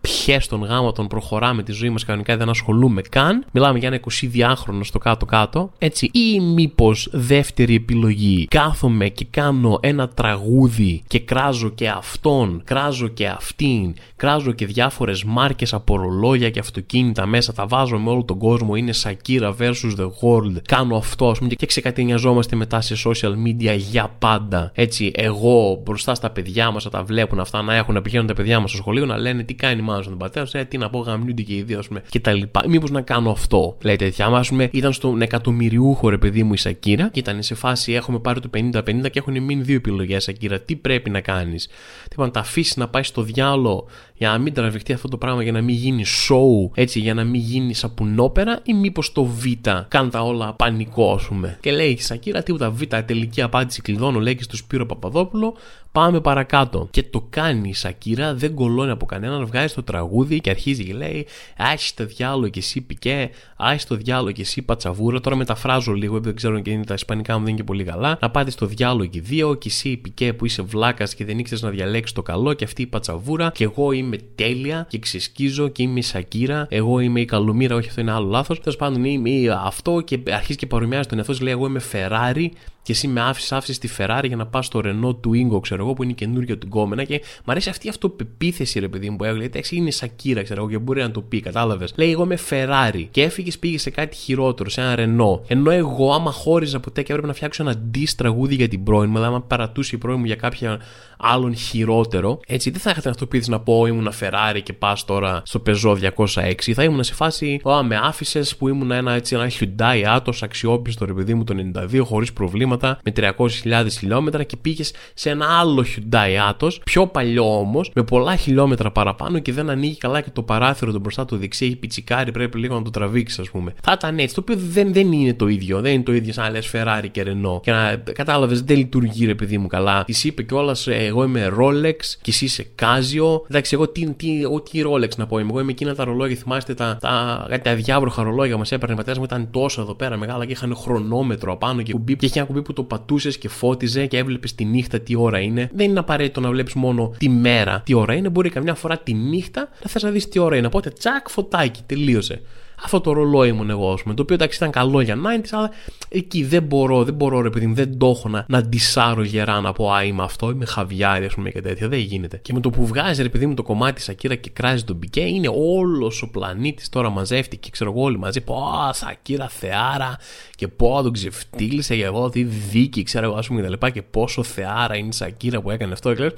χέσ' 0.00 0.92
τον 0.92 1.06
γάμα 1.06 1.32
τον 1.32 1.52
προχωράμε 1.52 1.62
τη 1.62 1.72
ζωή 1.72 1.90
μας 1.90 2.04
κανονικά, 2.04 2.36
δεν 2.36 2.48
ασχολούμαι 2.48 3.02
καν. 3.02 3.44
Μιλάμε 3.52 3.78
για 3.78 3.88
ένα 3.88 4.00
22χρονο 4.00 4.80
στο 4.80 4.98
κάτω-κάτω, 4.98 5.70
έτσι, 5.78 6.10
ή 6.12 6.40
μήπως 6.40 7.08
δεύτερη 7.12 7.74
επιλογή, 7.74 8.46
κάθομαι 8.50 9.08
και 9.08 9.26
κάνω 9.30 9.78
ένα 9.82 10.08
τραγούδι 10.08 11.02
και 11.06 11.20
κράζω 11.20 11.68
και 11.68 11.88
αυτόν, 11.88 12.62
κράζω 12.64 13.08
και 13.08 13.26
αυτήν, 13.26 13.94
κράζω 14.16 14.52
και 14.52 14.66
διάφορες 14.66 15.24
μάρκες 15.24 15.72
από 15.72 15.96
ρολόγια 15.96 16.50
και 16.50 16.58
αυτοκίνητα 16.58 17.26
μέσα, 17.26 17.52
τα 17.52 17.66
βάζω 17.66 17.98
με 17.98 18.10
όλο 18.10 18.24
τον 18.24 18.38
κόσμο, 18.38 18.74
είναι 18.74 18.92
Σακίρα 18.92 19.56
versus 19.58 19.96
the 19.98 20.08
world, 20.20 20.56
κάνω 20.64 20.96
αυτό, 20.96 21.30
ας 21.30 21.38
πούμε, 21.38 21.48
και 21.48 21.57
ξεκατινιαζόμαστε 21.66 22.56
μετά 22.56 22.80
σε 22.80 22.94
social 23.04 23.32
media 23.46 23.76
για 23.76 24.14
πάντα. 24.18 24.70
Έτσι, 24.74 25.10
εγώ 25.14 25.80
μπροστά 25.84 26.14
στα 26.14 26.30
παιδιά 26.30 26.70
μας, 26.70 26.84
να 26.84 26.90
τα 26.90 27.02
βλέπουν 27.02 27.40
αυτά, 27.40 27.62
να 27.62 27.74
έχουν 27.74 27.94
να 27.94 28.02
πηγαίνουν 28.02 28.26
τα 28.26 28.34
παιδιά 28.34 28.60
μας 28.60 28.70
στο 28.70 28.78
σχολείο, 28.78 29.06
να 29.06 29.18
λένε 29.18 29.42
τι 29.42 29.54
κάνει 29.54 29.82
μάλλον 29.82 30.02
στον 30.02 30.18
πατέρα 30.18 30.46
σου, 30.46 30.56
ε, 30.56 30.64
τι 30.64 30.78
να 30.78 30.90
πω, 30.90 30.98
γαμιούνται 30.98 31.42
και 31.42 31.54
οι 31.54 31.62
δύο, 31.62 31.78
ας 31.78 31.88
πούμε, 31.88 32.02
και 32.08 32.20
τα 32.20 32.32
λοιπά. 32.32 32.62
Μήπως 32.68 32.90
να 32.90 33.00
κάνω 33.00 33.30
αυτό, 33.30 33.76
λέει 33.82 33.96
τέτοια. 33.96 34.26
Α 34.26 34.40
πούμε, 34.48 34.68
ήταν 34.72 34.92
στον 34.92 35.22
εκατομμυριούχο 35.22 36.08
ρε 36.08 36.18
παιδί 36.18 36.42
μου 36.42 36.52
η 36.52 36.56
Σακύρα 36.56 37.08
και 37.08 37.18
ήταν 37.18 37.42
σε 37.42 37.54
φάση 37.54 37.92
έχουμε 37.92 38.18
πάρει 38.18 38.40
το 38.40 38.50
50-50 38.54 39.10
και 39.10 39.18
έχουν 39.18 39.42
μείνει 39.42 39.62
δύο 39.62 39.76
επιλογές, 39.76 40.22
Σακύρα. 40.24 40.60
Τι 40.60 40.76
πρέπει 40.76 41.10
να 41.10 41.20
κάνεις; 41.20 41.68
Τι 42.08 42.20
να 42.20 42.30
τα 42.30 42.40
αφήσεις 42.40 42.76
να 42.76 42.88
πάει 42.88 43.02
στο 43.02 43.22
διάλογο 43.22 43.86
για 44.18 44.28
να 44.28 44.38
μην 44.38 44.54
τραβηχτεί 44.54 44.92
αυτό 44.92 45.08
το 45.08 45.16
πράγμα, 45.16 45.42
για 45.42 45.52
να 45.52 45.60
μην 45.60 45.74
γίνει 45.74 46.04
show, 46.28 46.70
έτσι, 46.74 47.00
για 47.00 47.14
να 47.14 47.24
μην 47.24 47.40
γίνει 47.40 47.74
σαπουνόπερα, 47.74 48.60
ή 48.64 48.74
μήπως 48.74 49.12
το 49.12 49.24
Β 49.24 49.44
κάνει 49.88 50.10
τα 50.10 50.20
όλα 50.20 50.54
πανικό, 50.54 51.12
ας 51.12 51.24
πούμε. 51.24 51.58
Και 51.60 51.70
λέει 51.70 51.90
η 51.90 52.00
Σακύρα, 52.00 52.42
τίποτα 52.42 52.70
Β, 52.70 52.82
τελική 52.82 53.42
απάντηση 53.42 53.82
κλειδώνω, 53.82 54.20
λέει 54.20 54.34
και 54.34 54.42
στο 54.42 54.56
Σπύρο 54.56 54.86
Παπαδόπουλο, 54.86 55.56
πάμε 55.92 56.20
παρακάτω. 56.20 56.88
Και 56.90 57.02
το 57.02 57.26
κάνει 57.30 57.68
η 57.68 57.74
Σακύρα, 57.74 58.34
δεν 58.34 58.54
κολώνει 58.54 58.90
από 58.90 59.06
κανέναν, 59.06 59.46
βγάζει 59.46 59.74
το 59.74 59.82
τραγούδι 59.82 60.40
και 60.40 60.50
αρχίζει 60.50 60.84
και 60.84 60.92
λέει, 60.94 61.26
Άχι 61.56 61.94
το 61.94 62.06
διάλογο 62.06 62.48
και 62.48 62.58
εσύ 62.58 62.80
πικέ, 62.80 63.30
Άχι 63.56 63.86
το 63.86 63.94
διάλογο 63.94 64.30
και 64.30 64.42
εσύ 64.42 64.62
πατσαβούρα. 64.62 65.20
Τώρα 65.20 65.36
μεταφράζω 65.36 65.92
λίγο, 65.92 66.20
δεν 66.20 66.36
ξέρω 66.36 66.60
και 66.60 66.70
είναι 66.70 66.84
τα 66.84 66.94
ισπανικά 66.94 67.32
μου 67.32 67.38
δεν 67.38 67.48
είναι 67.48 67.58
και 67.58 67.64
πολύ 67.64 67.84
καλά. 67.84 68.18
Να 68.20 68.30
πάτε 68.30 68.50
στο 68.50 68.66
διάλογο 68.66 69.06
και 69.06 69.20
δύο, 69.20 69.54
και 69.54 69.68
εσύ 69.68 69.96
πικέ 69.96 70.32
που 70.32 70.44
είσαι 70.44 70.62
βλάκας 70.62 71.14
και 71.14 71.24
δεν 71.24 71.38
ήξερες 71.38 71.62
να 71.62 71.70
διαλέξεις 71.70 72.14
το 72.14 72.22
καλό, 72.22 72.52
και 72.52 72.64
αυτή 72.64 72.82
η 72.82 72.86
πατσαβούρα, 72.86 73.50
και 73.54 73.64
εγώ 73.64 73.92
είμαι 73.92 74.16
τέλεια 74.34 74.86
και 74.88 74.98
ξεσκίζω 74.98 75.68
και 75.68 75.82
είμαι 75.82 75.98
η 75.98 76.02
Σακύρα, 76.02 76.66
εγώ 76.70 77.00
είμαι 77.00 77.20
η 77.20 77.24
καλομήρα, 77.24 77.76
όχι 77.76 77.88
αυτό 77.88 78.00
είναι 78.00 78.12
άλλο 78.12 78.28
λάθος. 78.28 78.60
Τέλος 78.60 78.76
πάντων 78.76 79.04
είμαι 79.04 79.30
αυτό 79.64 80.00
και 80.00 80.18
αρχίζει 80.30 80.58
και 80.58 80.66
παρομοιάζει 80.66 81.08
τον 81.08 81.18
εαυτό 81.18 81.34
λέει 81.40 81.52
εγώ 81.52 81.66
είμαι 81.66 81.80
Ferrari 81.92 82.48
και 82.82 82.92
εσύ 82.92 83.08
με 83.08 83.20
άφησες, 83.20 83.52
άφησες 83.52 83.78
τη 83.78 83.88
Ferrari 83.98 84.24
για 84.24 84.36
να 84.36 84.46
πας 84.46 84.66
στο 84.66 84.80
Renault 84.84 85.16
του 85.20 85.30
Ingo, 85.34 85.62
ξέρω 85.62 85.84
εγώ, 85.84 85.92
που 85.92 86.02
είναι 86.02 86.12
η 86.12 86.14
καινούργια 86.14 86.58
του 86.58 86.66
γκόμενα. 86.66 87.04
Και 87.04 87.20
μου 87.22 87.52
αρέσει 87.52 87.68
αυτή 87.68 87.86
η 87.86 87.88
αυτοπεποίθηση, 87.90 88.78
ρε 88.78 88.88
παιδί 88.88 89.10
μου, 89.10 89.16
που 89.16 89.24
έλεγε. 89.24 89.44
Εντάξει, 89.44 89.76
είναι 89.76 89.90
Σακύρα, 89.90 90.42
ξέρω 90.42 90.60
εγώ, 90.60 90.70
και 90.70 90.78
μπορεί 90.78 91.00
να 91.00 91.10
το 91.10 91.20
πει, 91.20 91.40
κατάλαβες. 91.40 91.92
Λέει, 91.96 92.10
εγώ 92.10 92.22
είμαι 92.22 92.38
Ferrari 92.50 93.06
και 93.10 93.22
έφυγες, 93.22 93.58
πήγες 93.58 93.82
σε 93.82 93.90
κάτι 93.90 94.16
χειρότερο, 94.16 94.70
σε 94.70 94.80
ένα 94.80 94.94
Renault. 94.98 95.40
Ενώ 95.46 95.70
εγώ, 95.70 96.12
άμα 96.12 96.32
χώριζα 96.32 96.80
ποτέ 96.80 97.02
και 97.02 97.12
έπρεπε 97.12 97.28
να 97.28 97.34
φτιάξω 97.34 97.62
ένα 97.62 97.74
diss 97.94 98.10
τραγούδι 98.16 98.54
για 98.54 98.68
την 98.68 98.82
πρώην 98.82 99.08
μου, 99.08 99.16
δηλαδή 99.16 99.34
άμα 99.34 99.42
παρατούσε 99.42 99.94
η 99.94 99.98
πρώην 99.98 100.18
μου 100.18 100.24
για 100.24 100.36
κάποια 100.36 100.80
άλλον 101.18 101.56
χειρότερο, 101.56 102.40
έτσι 102.46 102.70
δεν 102.70 102.80
θα 102.80 102.90
είχατε 102.90 103.08
αυτοπεποίθηση 103.08 103.50
να 103.50 103.60
πω 103.60 103.86
ήμουν 103.86 104.10
Ferrari 104.20 104.60
και 104.62 104.72
πας 104.72 105.04
τώρα 105.04 105.42
στο 105.44 105.62
Peugeot 105.66 105.96
206. 106.26 106.72
Θα 106.74 106.84
ήμουν 106.84 107.04
σε 107.04 107.14
φάση, 107.14 107.60
Ω, 107.62 107.82
με 107.82 108.00
άφησες 108.02 108.56
που 108.56 108.68
ήμουν 108.68 108.90
ένα, 108.90 109.12
έτσι, 109.12 109.34
ένα 109.34 109.50
Hyundai 109.60 110.02
άτο 110.06 110.32
αξιόπιστο, 110.40 111.04
ρε 111.04 111.12
παιδί 111.12 111.34
μου, 111.34 111.44
το 111.44 111.54
92 111.92 112.00
χωρίς 112.04 112.32
προβλήματα 112.32 112.98
με 113.04 113.12
300.000 113.16 113.86
χιλιόμετρα 113.90 114.42
και 114.42 114.56
πήγες 114.56 114.92
σε 115.14 115.30
ένα 115.30 115.58
άλλο 115.58 115.84
Hyundai 115.96 116.52
Atos, 116.52 116.72
πιο 116.84 117.06
παλιό 117.06 117.58
όμως, 117.58 117.90
με 117.94 118.02
πολλά 118.02 118.36
χιλιόμετρα 118.36 118.90
παραπάνω 118.90 119.38
και 119.38 119.52
δεν 119.52 119.70
ανοίγει 119.70 119.96
καλά 119.96 120.20
και 120.20 120.30
το 120.32 120.42
παράθυρο 120.42 120.92
του 120.92 120.98
μπροστά 120.98 121.24
του 121.24 121.36
δεξί, 121.36 121.64
έχει 121.64 121.76
πιτσικάρι, 121.76 122.30
πρέπει 122.30 122.58
λίγο 122.58 122.74
να 122.74 122.82
το 122.82 122.90
τραβήξεις, 122.90 123.38
ας 123.38 123.50
πούμε. 123.50 123.74
Θα 123.82 123.92
ήταν 123.92 124.18
έτσι, 124.18 124.34
το 124.34 124.40
οποίο 124.40 124.56
δεν, 124.58 124.92
δεν 124.92 125.12
είναι 125.12 125.34
το 125.34 125.46
ίδιο. 125.46 125.80
Δεν 125.80 125.92
είναι 125.92 126.02
το 126.02 126.12
ίδιο 126.12 126.32
σαν 126.32 126.44
να 126.44 126.50
λες 126.50 126.70
Ferrari 126.72 127.06
και 127.10 127.24
Renault. 127.26 127.62
Και 127.62 127.70
να 127.70 127.96
κατάλαβες, 127.96 128.62
δεν 128.62 128.76
λειτουργεί 128.76 129.26
ρε 129.26 129.34
παιδί 129.34 129.58
μου 129.58 129.66
καλά. 129.66 130.04
Της 130.04 130.24
είπε 130.24 130.42
κιόλας, 130.42 130.86
ε, 130.86 131.07
εγώ 131.08 131.24
είμαι 131.24 131.52
Rolex 131.58 131.96
και 132.22 132.30
εσύ 132.30 132.44
είσαι 132.44 132.66
Casio. 132.82 133.40
Εντάξει, 133.50 133.74
εγώ 133.74 133.88
τι, 133.88 134.14
τι, 134.14 134.42
τι 134.70 134.82
Rolex 134.86 135.16
να 135.16 135.26
πω, 135.26 135.38
εγώ 135.38 135.60
είμαι 135.60 135.70
εκείνα 135.70 135.94
τα 135.94 136.04
ρολόγια, 136.04 136.36
θυμάστε 136.36 136.74
τα, 136.74 136.98
τα, 137.00 137.46
τα 137.62 137.70
αδιάβροχα 137.70 138.22
ρολόγια 138.22 138.56
μας 138.56 138.72
έπαιρνε 138.72 138.96
πατέρας 138.96 139.18
μου, 139.18 139.24
ήταν 139.24 139.48
τόσο 139.50 139.80
εδώ 139.80 139.94
πέρα 139.94 140.16
μεγάλα 140.16 140.44
και 140.44 140.52
είχαν 140.52 140.76
χρονόμετρο 140.76 141.52
απάνω 141.52 141.82
και 141.82 141.92
κουμπί, 141.92 142.16
και 142.16 142.26
είχε 142.26 142.38
ένα 142.38 142.46
κουμπί 142.46 142.62
που 142.62 142.72
το 142.72 142.82
πατούσες 142.82 143.38
και 143.38 143.48
φώτιζε 143.48 144.06
και 144.06 144.16
έβλεπες 144.16 144.54
τη 144.54 144.64
νύχτα 144.64 145.00
τι 145.00 145.16
ώρα 145.16 145.38
είναι. 145.38 145.70
Δεν 145.74 145.90
είναι 145.90 145.98
απαραίτητο 145.98 146.40
να 146.40 146.50
βλέπεις 146.50 146.74
μόνο 146.74 147.14
τη 147.18 147.28
μέρα 147.28 147.82
τι 147.84 147.94
ώρα 147.94 148.14
είναι. 148.14 148.28
Μπορεί 148.28 148.50
καμιά 148.50 148.74
φορά 148.74 148.98
τη 148.98 149.14
νύχτα 149.14 149.68
να 149.82 149.90
θες 149.90 150.02
να 150.02 150.10
δεις 150.10 150.28
τι 150.28 150.38
ώρα 150.38 150.56
είναι. 150.56 150.66
Οπότε 150.66 150.90
τσακ 150.90 151.28
φωτάκι, 151.28 151.80
τελείωσε 151.86 152.40
αυτό 152.82 153.00
το 153.00 153.12
ρολόι 153.12 153.52
μου 153.52 153.66
εγώ, 153.70 153.98
πούμε, 154.02 154.14
το 154.14 154.22
οποίο 154.22 154.34
εντάξει 154.34 154.56
ήταν 154.56 154.70
καλό 154.70 155.00
για 155.00 155.16
90s, 155.16 155.48
αλλά 155.50 155.70
εκεί 156.08 156.44
δεν 156.44 156.62
μπορώ, 156.62 157.04
δεν 157.04 157.14
μπορώ 157.14 157.40
ρε 157.40 157.50
παιδί 157.50 157.66
μου, 157.66 157.74
δεν 157.74 157.98
το 157.98 158.06
έχω 158.08 158.28
να, 158.28 158.44
να 158.48 158.62
ντισάρω 158.62 159.22
γερά 159.22 159.60
να 159.60 159.72
πω 159.72 159.92
Α, 159.92 160.04
είμαι 160.04 160.22
αυτό, 160.22 160.50
είμαι 160.50 160.64
χαβιάρι, 160.64 161.24
ας 161.24 161.34
πούμε 161.34 161.50
και 161.50 161.60
τέτοια. 161.60 161.88
Δεν 161.88 161.98
γίνεται. 161.98 162.38
Και 162.42 162.52
με 162.52 162.60
το 162.60 162.70
που 162.70 162.86
βγάζει 162.86 163.22
ρε 163.22 163.28
παιδί 163.28 163.46
μου 163.46 163.54
το 163.54 163.62
κομμάτι 163.62 164.00
Σακύρα 164.00 164.34
και 164.34 164.50
κράζει 164.50 164.84
τον 164.84 164.98
πικέ, 164.98 165.20
είναι 165.20 165.48
όλος 165.54 166.22
ο 166.22 166.30
πλανήτης 166.30 166.88
τώρα 166.88 167.10
μαζεύτηκε, 167.10 167.70
ξέρω 167.70 167.90
εγώ 167.90 168.02
όλοι 168.02 168.18
μαζί. 168.18 168.40
Πω, 168.40 168.56
Σακύρα 168.92 169.48
θεάρα 169.48 170.18
και 170.54 170.68
πω, 170.68 171.02
τον 171.02 171.12
ξεφτύλισε 171.12 171.94
για 171.94 172.06
εγώ, 172.06 172.30
τι 172.30 172.42
δίκη, 172.42 173.02
ξέρω 173.02 173.24
εγώ, 173.24 173.34
ας 173.34 173.46
πούμε 173.46 173.58
και 173.58 173.64
τα 173.64 173.70
λοιπά 173.72 173.90
και 173.90 174.02
πόσο 174.02 174.42
θεάρα 174.42 174.96
είναι 174.96 175.08
η 175.08 175.12
Σακύρα 175.12 175.60
που 175.60 175.70
έκανε 175.70 175.92
αυτό. 175.92 176.14
Και 176.14 176.32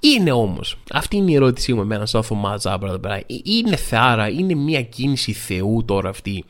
είναι 0.00 0.32
όμως, 0.32 0.78
αυτή 0.92 1.16
είναι 1.16 1.30
η 1.30 1.34
ερώτησή 1.34 1.72
μου 1.72 1.80
εμένα 1.80 2.06
σαν 2.06 2.22
Θωμά 2.22 2.56
Τζάμπρα 2.56 2.88
εδώ 2.88 2.98
πέρα. 2.98 3.14
Ε, 3.14 3.24
είναι 3.42 3.76
θεάρα, 3.76 4.28
είναι 4.28 4.54
μια 4.54 4.82
κίνηση 4.82 5.32
Θεού 5.32 5.84
τώρα 5.84 6.08
αυτή 6.08 6.44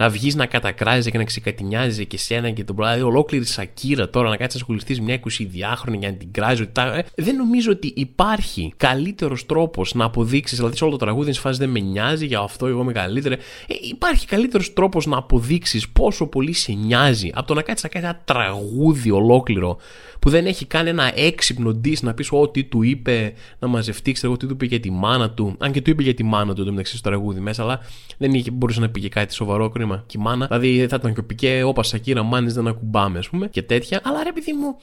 να 0.00 0.08
βγεις 0.08 0.34
να 0.34 0.46
κατακράζει 0.46 1.10
και 1.10 1.18
να 1.18 1.24
ξεκατηνιάζει 1.24 2.06
και 2.06 2.18
σένα 2.18 2.50
και 2.50 2.64
τον 2.64 2.76
πράγμα. 2.76 3.06
Ολόκληρη 3.06 3.44
σακύρα 3.44 4.10
τώρα 4.10 4.28
να 4.28 4.36
κάτσεις 4.36 4.60
να 4.60 4.66
ασχοληθείς 4.66 5.00
μια 5.00 5.20
22χρονη 5.20 5.98
για 5.98 6.10
να 6.10 6.16
την 6.16 6.32
κράζεις. 6.32 6.66
Ε, 6.78 7.04
δεν 7.14 7.36
νομίζω 7.36 7.72
ότι 7.72 7.92
υπάρχει 7.96 8.72
καλύτερος 8.76 9.46
τρόπος 9.46 9.94
να 9.94 10.04
αποδείξεις, 10.04 10.56
δηλαδή 10.56 10.76
σε 10.76 10.84
όλο 10.84 10.92
το 10.92 11.04
τραγούδι, 11.04 11.32
σε 11.32 11.40
φάση 11.40 11.58
δεν 11.58 11.68
με 11.68 11.80
νοιάζει 11.80 12.26
για 12.26 12.38
αυτό, 12.38 12.66
εγώ 12.66 12.80
είμαι 12.80 12.92
καλύτερα. 12.92 13.34
Ε, 13.34 13.74
υπάρχει 13.80 14.26
καλύτερος 14.26 14.72
τρόπος 14.72 15.06
να 15.06 15.16
αποδείξεις 15.16 15.88
πόσο 15.88 16.26
πολύ 16.26 16.52
σε 16.52 16.72
νοιάζει 16.72 17.30
από 17.34 17.46
το 17.46 17.54
να 17.54 17.62
κάτσεις 17.62 17.82
να 17.82 17.88
κάνεις 17.88 18.08
ένα 18.08 18.20
τραγούδι 18.24 19.10
ολόκληρο 19.10 19.76
που 20.20 20.30
δεν 20.30 20.46
έχει 20.46 20.64
κάνει 20.64 20.88
ένα 20.88 21.12
έξυπνο 21.14 21.74
ντύ 21.74 21.96
να 22.00 22.14
πεις 22.14 22.28
ό,τι 22.32 22.64
του 22.64 22.82
είπε 22.82 23.32
να 23.58 23.68
μαζευτεί, 23.68 24.12
ξέρω 24.12 24.32
εγώ 24.32 24.40
τι 24.40 24.46
του 24.46 24.52
είπε 24.52 24.64
για 24.64 24.80
τη 24.80 24.90
μάνα 24.90 25.30
του. 25.30 25.54
Αν 25.58 25.72
και 25.72 25.82
του 25.82 25.90
είπε 25.90 26.02
για 26.02 26.14
τη 26.14 26.22
μάνα 26.22 26.54
του 26.54 26.64
το 26.64 26.70
μεταξύ 26.70 26.96
στο 26.96 27.08
τραγούδι 27.08 27.40
μέσα, 27.40 27.62
αλλά 27.62 27.80
δεν 28.18 28.34
είχε, 28.34 28.50
μπορούσε 28.50 28.80
να 28.80 28.88
πει 28.88 29.08
κάτι 29.08 29.34
σοβαρό 29.34 29.68
κρίμα. 29.68 30.04
Και 30.06 30.16
η 30.18 30.22
μάνα, 30.22 30.46
δηλαδή 30.46 30.86
θα 30.88 30.96
ήταν 30.96 31.14
και 31.14 31.20
ο 31.20 31.24
Πικέ, 31.24 31.62
όπα 31.64 31.82
Σακύρα, 31.82 32.22
μάνε 32.22 32.52
δεν 32.52 32.66
ακουμπάμε, 32.66 33.18
ας 33.18 33.28
πούμε 33.28 33.48
και 33.48 33.62
τέτοια. 33.62 34.00
Αλλά 34.04 34.22
ρε 34.22 34.32
παιδί 34.32 34.52
μου, 34.52 34.76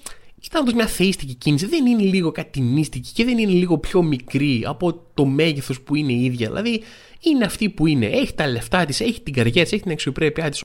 ήταν 0.46 0.62
όντως 0.62 0.74
μια 0.74 0.88
θεϊστική 0.88 1.34
κίνηση. 1.34 1.66
Δεν 1.66 1.86
είναι 1.86 2.04
λίγο 2.04 2.32
κάτι 2.32 2.62
μυστική 2.62 3.12
και 3.14 3.26
δεν 3.26 3.38
είναι 3.38 3.52
λίγο 3.52 3.78
πιο 3.78 4.04
μικρή 4.04 4.64
από 4.66 5.02
το 5.14 5.26
μέγεθος 5.26 5.82
που 5.82 5.96
είναι 5.96 6.12
η 6.12 6.24
ίδια. 6.24 6.48
Δηλαδή 6.48 6.82
είναι 7.22 7.46
αυτή 7.46 7.70
που 7.70 7.88
είναι. 7.88 8.06
Έχει 8.06 8.34
τα 8.34 8.48
λεφτά 8.48 8.86
της, 8.86 9.00
έχει 9.00 9.22
την 9.22 9.34
καρδιά 9.34 9.64
της, 9.64 9.72
έχει 9.72 9.82
την 9.82 9.92
αξιοπρέπειά 9.92 10.50
της. 10.50 10.64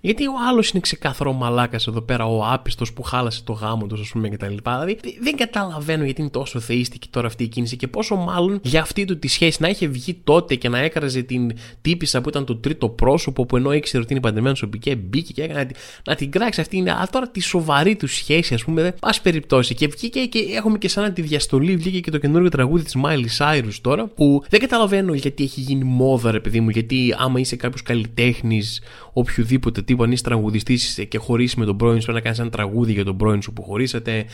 Γιατί 0.00 0.26
ο 0.26 0.32
άλλος 0.48 0.70
είναι 0.70 0.80
ξεκάθαρο 0.80 1.32
μαλάκας 1.32 1.86
εδώ 1.86 2.00
πέρα, 2.00 2.26
ο 2.26 2.46
άπιστος 2.46 2.92
που 2.92 3.02
χάλασε 3.02 3.42
το 3.44 3.52
γάμο 3.52 3.86
τους, 3.86 4.00
ας 4.00 4.08
πούμε, 4.08 4.28
κτλ. 4.28 4.54
Δηλαδή 4.64 4.98
δεν 5.20 5.36
καταλαβαίνω 5.36 6.04
γιατί 6.04 6.20
είναι 6.20 6.30
τόσο 6.30 6.60
θείστικη 6.60 7.08
τώρα 7.08 7.26
αυτή 7.26 7.44
η 7.44 7.48
κίνηση 7.48 7.76
και 7.76 7.88
πόσο 7.88 8.16
μάλλον 8.16 8.60
για 8.62 8.80
αυτή 8.80 9.04
του 9.04 9.18
τη 9.18 9.28
σχέση 9.28 9.62
να 9.62 9.68
είχε 9.68 9.86
βγει 9.86 10.20
τότε 10.24 10.54
και 10.54 10.68
να 10.68 10.78
έκραζε 10.78 11.22
την 11.22 11.52
τύπησα 11.80 12.20
που 12.20 12.28
ήταν 12.28 12.44
το 12.44 12.56
τρίτο 12.56 12.88
πρόσωπο 12.88 13.46
που 13.46 13.56
ενώ 13.56 13.72
ήξερε 13.72 14.02
ότι 14.02 14.12
είναι 14.12 14.22
παντρεμένο 14.22 14.54
στο 14.54 14.66
πικέ, 14.66 14.96
μπήκε 14.96 15.32
και 15.32 15.42
έκανε 15.42 15.70
να 16.04 16.14
την 16.14 16.30
κράξει 16.30 16.60
αυτή. 16.60 16.76
Είναι, 16.76 16.90
αλλά 16.90 17.08
τώρα 17.10 17.28
τη 17.28 17.40
σοβαρή 17.40 17.96
του 17.96 18.06
σχέση, 18.06 18.54
ας 18.54 18.64
πούμε, 18.64 18.94
πας 19.00 19.20
περιπτώσει. 19.20 19.74
Και 19.74 19.86
βγήκε 19.86 20.24
και 20.24 20.38
έχουμε 20.54 20.78
και 20.78 20.88
σαν 20.88 21.12
τη 21.12 21.22
διαστολή, 21.22 21.76
βγήκε 21.76 22.00
και 22.00 22.10
το 22.10 22.18
καινούργιο 22.18 22.50
τραγούδι 22.50 22.84
της 22.84 22.96
Miley 23.04 23.26
Cyrus 23.38 23.74
τώρα, 23.80 24.06
που 24.06 24.42
δεν 24.48 24.60
καταλαβαίνω 24.60 25.14
γιατί 25.14 25.42
έχει 25.44 25.60
γίνει 25.60 25.84
μόδα, 25.84 26.30
ρε 26.30 26.40
παιδί 26.40 26.60
μου, 26.60 26.70
γιατί 26.70 27.14
άμα 27.18 27.40
είσαι 27.40 27.56
κάποιος 27.56 27.82
καλλιτέχνης, 27.82 28.82
οποιοδήποτε 29.12 29.82
τύπο, 29.90 30.02
αν 30.02 30.12
είσαι 30.12 30.22
τραγουδιστής 30.22 31.04
και 31.08 31.18
χωρίσει 31.18 31.58
με 31.58 31.64
τον 31.64 31.76
πρώην 31.76 32.00
σου, 32.00 32.04
πρέπει 32.04 32.18
να 32.18 32.24
κάνεις 32.24 32.38
ένα 32.38 32.50
τραγούδι 32.50 32.92
για 32.92 33.04
τον 33.04 33.16
πρώην 33.16 33.42
σου 33.42 33.52
που 33.52 33.62
χωρίσατε. 33.62 34.24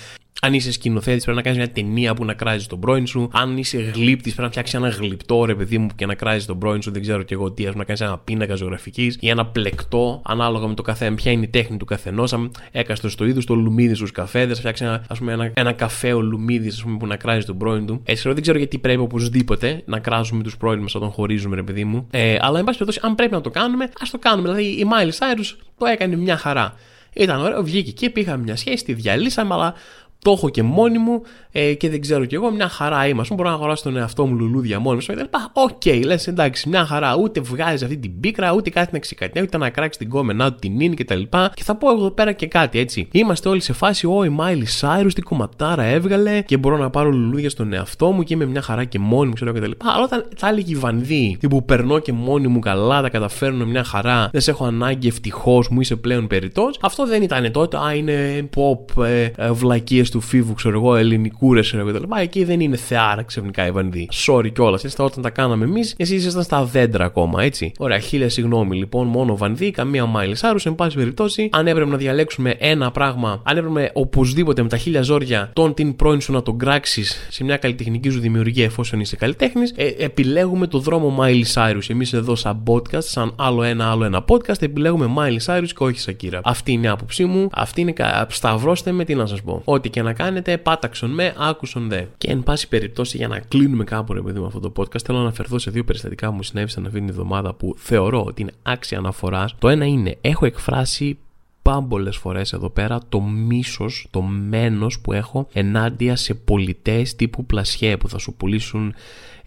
Αν 0.40 0.54
είσαι 0.54 0.72
σκηνοθέτης, 0.72 1.22
πρέπει 1.22 1.36
να 1.36 1.42
κάνεις 1.42 1.58
μια 1.58 1.70
ταινία 1.70 2.14
που 2.14 2.24
να 2.24 2.34
κράζει 2.34 2.66
τον 2.66 2.80
πρώην 2.80 3.06
σου. 3.06 3.28
Αν 3.32 3.56
είσαι 3.56 3.78
γλύπτης, 3.78 4.34
πρέπει 4.34 4.42
να 4.42 4.48
φτιάξεις 4.48 4.74
ένα 4.74 4.88
γλυπτό 4.88 5.44
ρε 5.44 5.54
παιδί 5.54 5.78
μου 5.78 5.88
και 5.96 6.06
να 6.06 6.14
κράζει 6.14 6.46
τον 6.46 6.58
πρώην 6.58 6.82
σου. 6.82 6.90
Δεν 6.90 7.02
ξέρω 7.02 7.22
και 7.22 7.34
εγώ 7.34 7.50
τι, 7.50 7.66
ας 7.66 7.74
να 7.74 7.84
κάνεις 7.84 8.00
ένα 8.00 8.18
πίνακα 8.18 8.54
ζωγραφικής 8.54 9.16
ή 9.20 9.28
ένα 9.28 9.46
πλεκτό, 9.46 10.22
ανάλογα 10.24 10.66
με 10.66 10.74
το 10.74 10.82
καθένα, 10.82 11.14
ποια 11.14 11.32
είναι 11.32 11.44
η 11.44 11.48
τέχνη 11.48 11.76
του 11.76 11.84
καθενός. 11.84 12.32
Αν 12.32 12.50
έκαστος 12.72 13.12
στο 13.12 13.26
είδος, 13.26 13.46
το 13.46 13.54
λουμίδι 13.54 13.94
στους 13.94 14.10
καφέδες, 14.10 14.58
φτιάξεις 14.58 14.86
ένα, 14.86 15.04
ας 15.08 15.18
πούμε, 15.18 15.32
ένα, 15.32 15.50
ένα 15.54 15.72
καφέ 15.72 16.12
ο 16.12 16.20
λουμίδι 16.20 16.70
που 16.98 17.06
να 17.06 17.16
κράζει 17.16 17.46
τον 17.46 17.58
πρώην 17.58 17.86
του. 17.86 18.00
Έτσι, 18.04 18.32
δεν 18.32 18.42
ξέρω 18.42 18.58
γιατί 18.58 18.78
πρέπει 18.78 19.00
οπωσδήποτε 19.00 19.82
να 19.86 19.98
κράζουμε 19.98 20.42
τους 20.42 20.56
πρώην 20.56 20.80
μας 20.80 20.94
όταν 20.94 21.10
χωρίζουμε, 21.10 21.56
ρε 21.56 21.62
παιδί 21.62 21.84
μου. 21.84 22.06
Ε, 22.10 22.36
αλλά 22.40 22.58
εν 22.58 22.64
πάση 22.64 22.78
περιπτώσει, 22.78 23.06
αν 23.06 23.14
πρέπει 23.14 23.32
να 23.32 23.40
το 23.40 23.50
κάνουμε, 23.50 23.88
ας 24.00 24.10
το 24.10 24.18
κάνουμε. 24.18 24.48
Δηλαδή 24.48 24.68
η 24.68 24.86
Miley 24.90 25.10
Cyrus 25.18 25.45
το 25.78 25.86
έκανε 25.86 26.16
μια 26.16 26.36
χαρά. 26.36 26.74
Ήταν 27.12 27.40
ωραίο, 27.40 27.62
βγήκε 27.62 27.90
και 27.90 28.10
πήγαμε 28.10 28.42
μια 28.42 28.56
σχέση, 28.56 28.84
τη 28.84 28.92
διαλύσαμε, 28.92 29.54
αλλά 29.54 29.74
το 30.26 30.32
έχω 30.32 30.48
και 30.48 30.62
μόνη 30.62 30.98
μου 30.98 31.22
ε, 31.52 31.74
και 31.74 31.90
δεν 31.90 32.00
ξέρω 32.00 32.24
κι 32.24 32.34
εγώ, 32.34 32.50
μια 32.50 32.68
χαρά 32.68 33.06
είμαι. 33.06 33.22
Μπορώ 33.34 33.48
να 33.48 33.54
αγοράσω 33.54 33.82
τον 33.82 33.96
εαυτό 33.96 34.26
μου 34.26 34.34
λουλούδια 34.34 34.78
μόνος 34.78 35.08
μου. 35.08 35.14
OK, 35.52 35.70
okay, 35.84 36.02
λες 36.04 36.26
εντάξει, 36.26 36.68
μια 36.68 36.84
χαρά. 36.84 37.16
Ούτε 37.16 37.40
βγάζεις 37.40 37.82
αυτή 37.82 37.96
την 37.96 38.20
πίκρα, 38.20 38.52
ούτε 38.52 38.70
κάτι 38.70 38.88
να 38.92 38.98
ξεκατινιάζει, 38.98 39.44
ούτε 39.44 39.58
να 39.58 39.70
κράξει 39.70 39.98
την 39.98 40.08
κόμενά 40.08 40.52
του 40.52 40.58
τη 40.58 40.80
νυν 40.80 40.94
κτλ. 40.94 41.20
Και, 41.20 41.50
και 41.54 41.62
θα 41.62 41.76
πω 41.76 41.90
εδώ 41.90 42.10
πέρα 42.10 42.32
και 42.32 42.46
κάτι 42.46 42.78
έτσι. 42.78 43.08
Είμαστε 43.12 43.48
όλοι 43.48 43.60
σε 43.60 43.72
φάση, 43.72 44.06
Ω, 44.06 44.24
η 44.24 44.36
Miley 44.40 44.80
Cyrus 44.80 45.10
τι 45.14 45.20
κομματάρα 45.20 45.82
έβγαλε 45.82 46.40
και 46.40 46.56
μπορώ 46.56 46.76
να 46.76 46.90
πάρω 46.90 47.10
λουλούδια 47.10 47.50
στον 47.50 47.72
εαυτό 47.72 48.10
μου 48.10 48.22
και 48.22 48.34
είμαι 48.34 48.46
μια 48.46 48.62
χαρά 48.62 48.84
και 48.84 48.98
μόνη 48.98 49.28
μου, 49.28 49.34
ξέρω 49.34 49.52
κτλ. 49.52 49.70
Αλλά 49.78 50.04
όταν 50.04 50.28
θα 50.36 50.48
έλεγε 50.48 50.72
η 50.72 50.76
Βανδί, 50.76 51.38
που 51.50 51.64
περνώ 51.64 51.98
και 51.98 52.12
μόνη 52.12 52.46
μου 52.46 52.58
καλά, 52.58 53.02
τα 53.02 53.08
καταφέρνω 53.08 53.66
μια 53.66 53.84
χαρά, 53.84 54.28
δεν 54.32 54.40
σε 54.40 54.50
έχω 54.50 54.64
ανάγκη 54.64 55.08
ευτυχώς 55.08 55.68
μου 55.68 55.80
είσαι 55.80 55.96
πλέον 55.96 56.26
περιττός. 56.26 56.78
Αυτό 56.82 57.06
δεν 57.06 57.22
ήταν 57.22 57.52
τότε, 57.52 57.76
α, 57.76 57.94
είναι 57.94 58.48
pop, 58.56 59.04
ε, 59.04 59.30
ε, 59.36 59.50
βλακίες 59.50 60.10
του 60.10 60.15
Φοίβου, 60.20 60.54
ξέρω 60.54 60.78
εγώ, 60.78 60.96
ελληνικούρες 60.96 61.70
κτλ. 61.70 62.02
Εκεί 62.20 62.44
δεν 62.44 62.60
είναι 62.60 62.76
θεάρα 62.76 63.22
ξαφνικά 63.22 63.66
η 63.66 63.70
Βανδί. 63.70 64.08
Sorry 64.26 64.52
κιόλας, 64.52 64.84
έτσι 64.84 65.02
όταν 65.02 65.22
τα 65.22 65.30
κάναμε 65.30 65.64
εμείς, 65.64 65.94
εσείς 65.96 66.20
ήσασταν 66.20 66.42
στα 66.42 66.64
δέντρα 66.64 67.04
ακόμα, 67.04 67.42
έτσι. 67.42 67.72
Ωραία, 67.78 67.98
χίλια 67.98 68.28
συγγνώμη 68.28 68.76
λοιπόν, 68.76 69.06
μόνο 69.06 69.36
Βανδή, 69.36 69.70
καμία 69.70 70.06
Miley 70.06 70.36
Cyrus. 70.36 70.58
Εν 70.64 70.74
πάση 70.74 70.96
περιπτώσει, 70.96 71.48
αν 71.52 71.66
έπρεπε 71.66 71.90
να 71.90 71.96
διαλέξουμε 71.96 72.56
ένα 72.58 72.90
πράγμα, 72.90 73.40
αν 73.44 73.56
έπρεπε 73.56 73.90
οπωσδήποτε 73.94 74.62
με 74.62 74.68
τα 74.68 74.76
χίλια 74.76 75.02
ζόρια 75.02 75.50
τον 75.52 75.74
την 75.74 75.96
πρώην 75.96 76.20
σου 76.20 76.32
να 76.32 76.42
τον 76.42 76.58
κράξεις 76.58 77.26
σε 77.30 77.44
μια 77.44 77.56
καλλιτεχνική 77.56 78.08
σου 78.08 78.20
δημιουργία 78.20 78.64
εφόσον 78.64 79.00
είσαι 79.00 79.16
καλλιτέχνης, 79.16 79.72
ε, 79.76 79.86
επιλέγουμε 79.98 80.66
το 80.66 80.78
δρόμο 80.78 81.08
Miley 81.08 81.44
Cyrus. 81.44 81.78
Εμείς 81.88 82.12
εδώ 82.12 82.34
σαν 82.34 82.62
podcast, 82.66 83.02
σαν 83.02 83.32
άλλο 83.36 83.62
ένα 83.62 83.90
άλλο 83.90 84.04
ένα 84.04 84.24
podcast, 84.28 84.62
επιλέγουμε 84.62 85.06
Miley 85.06 85.40
Cyrus 85.40 85.66
και 85.66 85.84
όχι 85.84 86.00
Σακίρα. 86.00 86.40
Αυτή 86.44 86.72
είναι 86.72 86.86
η 86.86 86.90
άποψή 86.90 87.24
μου, 87.24 87.48
αυτή 87.52 87.80
είναι. 87.80 87.92
Σταυρώστε 88.28 88.92
με 88.92 89.04
τι 89.04 89.14
να 89.14 89.26
σας 89.26 89.42
πω. 89.42 89.62
Ό,τι 89.64 89.90
και 89.90 90.02
να 90.06 90.12
κάνετε, 90.12 90.58
πάταξον 90.58 91.10
μεν, 91.10 91.34
άκουσον 91.38 91.88
δε. 91.88 92.04
Και 92.18 92.30
εν 92.30 92.42
πάση 92.42 92.68
περιπτώσει, 92.68 93.16
για 93.16 93.28
να 93.28 93.38
κλείνουμε 93.38 93.84
κάπου 93.84 94.12
ρε 94.12 94.22
παιδί 94.22 94.40
με 94.40 94.46
αυτό 94.46 94.60
το 94.60 94.72
podcast, 94.76 95.02
θέλω 95.04 95.18
να 95.18 95.24
αναφερθώ 95.24 95.58
σε 95.58 95.70
δύο 95.70 95.84
περιστατικά 95.84 96.28
που 96.28 96.34
μου 96.34 96.42
συνέβησαν 96.42 96.86
αυτή 96.86 96.98
την 96.98 97.08
εβδομάδα 97.08 97.54
που 97.54 97.74
θεωρώ 97.78 98.24
ότι 98.24 98.42
είναι 98.42 98.52
άξια 98.62 98.98
αναφοράς. 98.98 99.54
Το 99.58 99.68
ένα 99.68 99.84
είναι, 99.84 100.16
έχω 100.20 100.46
εκφράσει 100.46 101.18
πάμπολλες 101.62 102.16
φορές 102.16 102.52
εδώ 102.52 102.70
πέρα 102.70 103.00
το 103.08 103.20
μίσος, 103.20 104.06
το 104.10 104.22
μένος 104.22 105.00
που 105.00 105.12
έχω 105.12 105.48
ενάντια 105.52 106.16
σε 106.16 106.34
πωλητές 106.34 107.16
τύπου 107.16 107.46
πλασιέ 107.46 107.96
που 107.96 108.08
θα 108.08 108.18
σου 108.18 108.34
πουλήσουν 108.34 108.94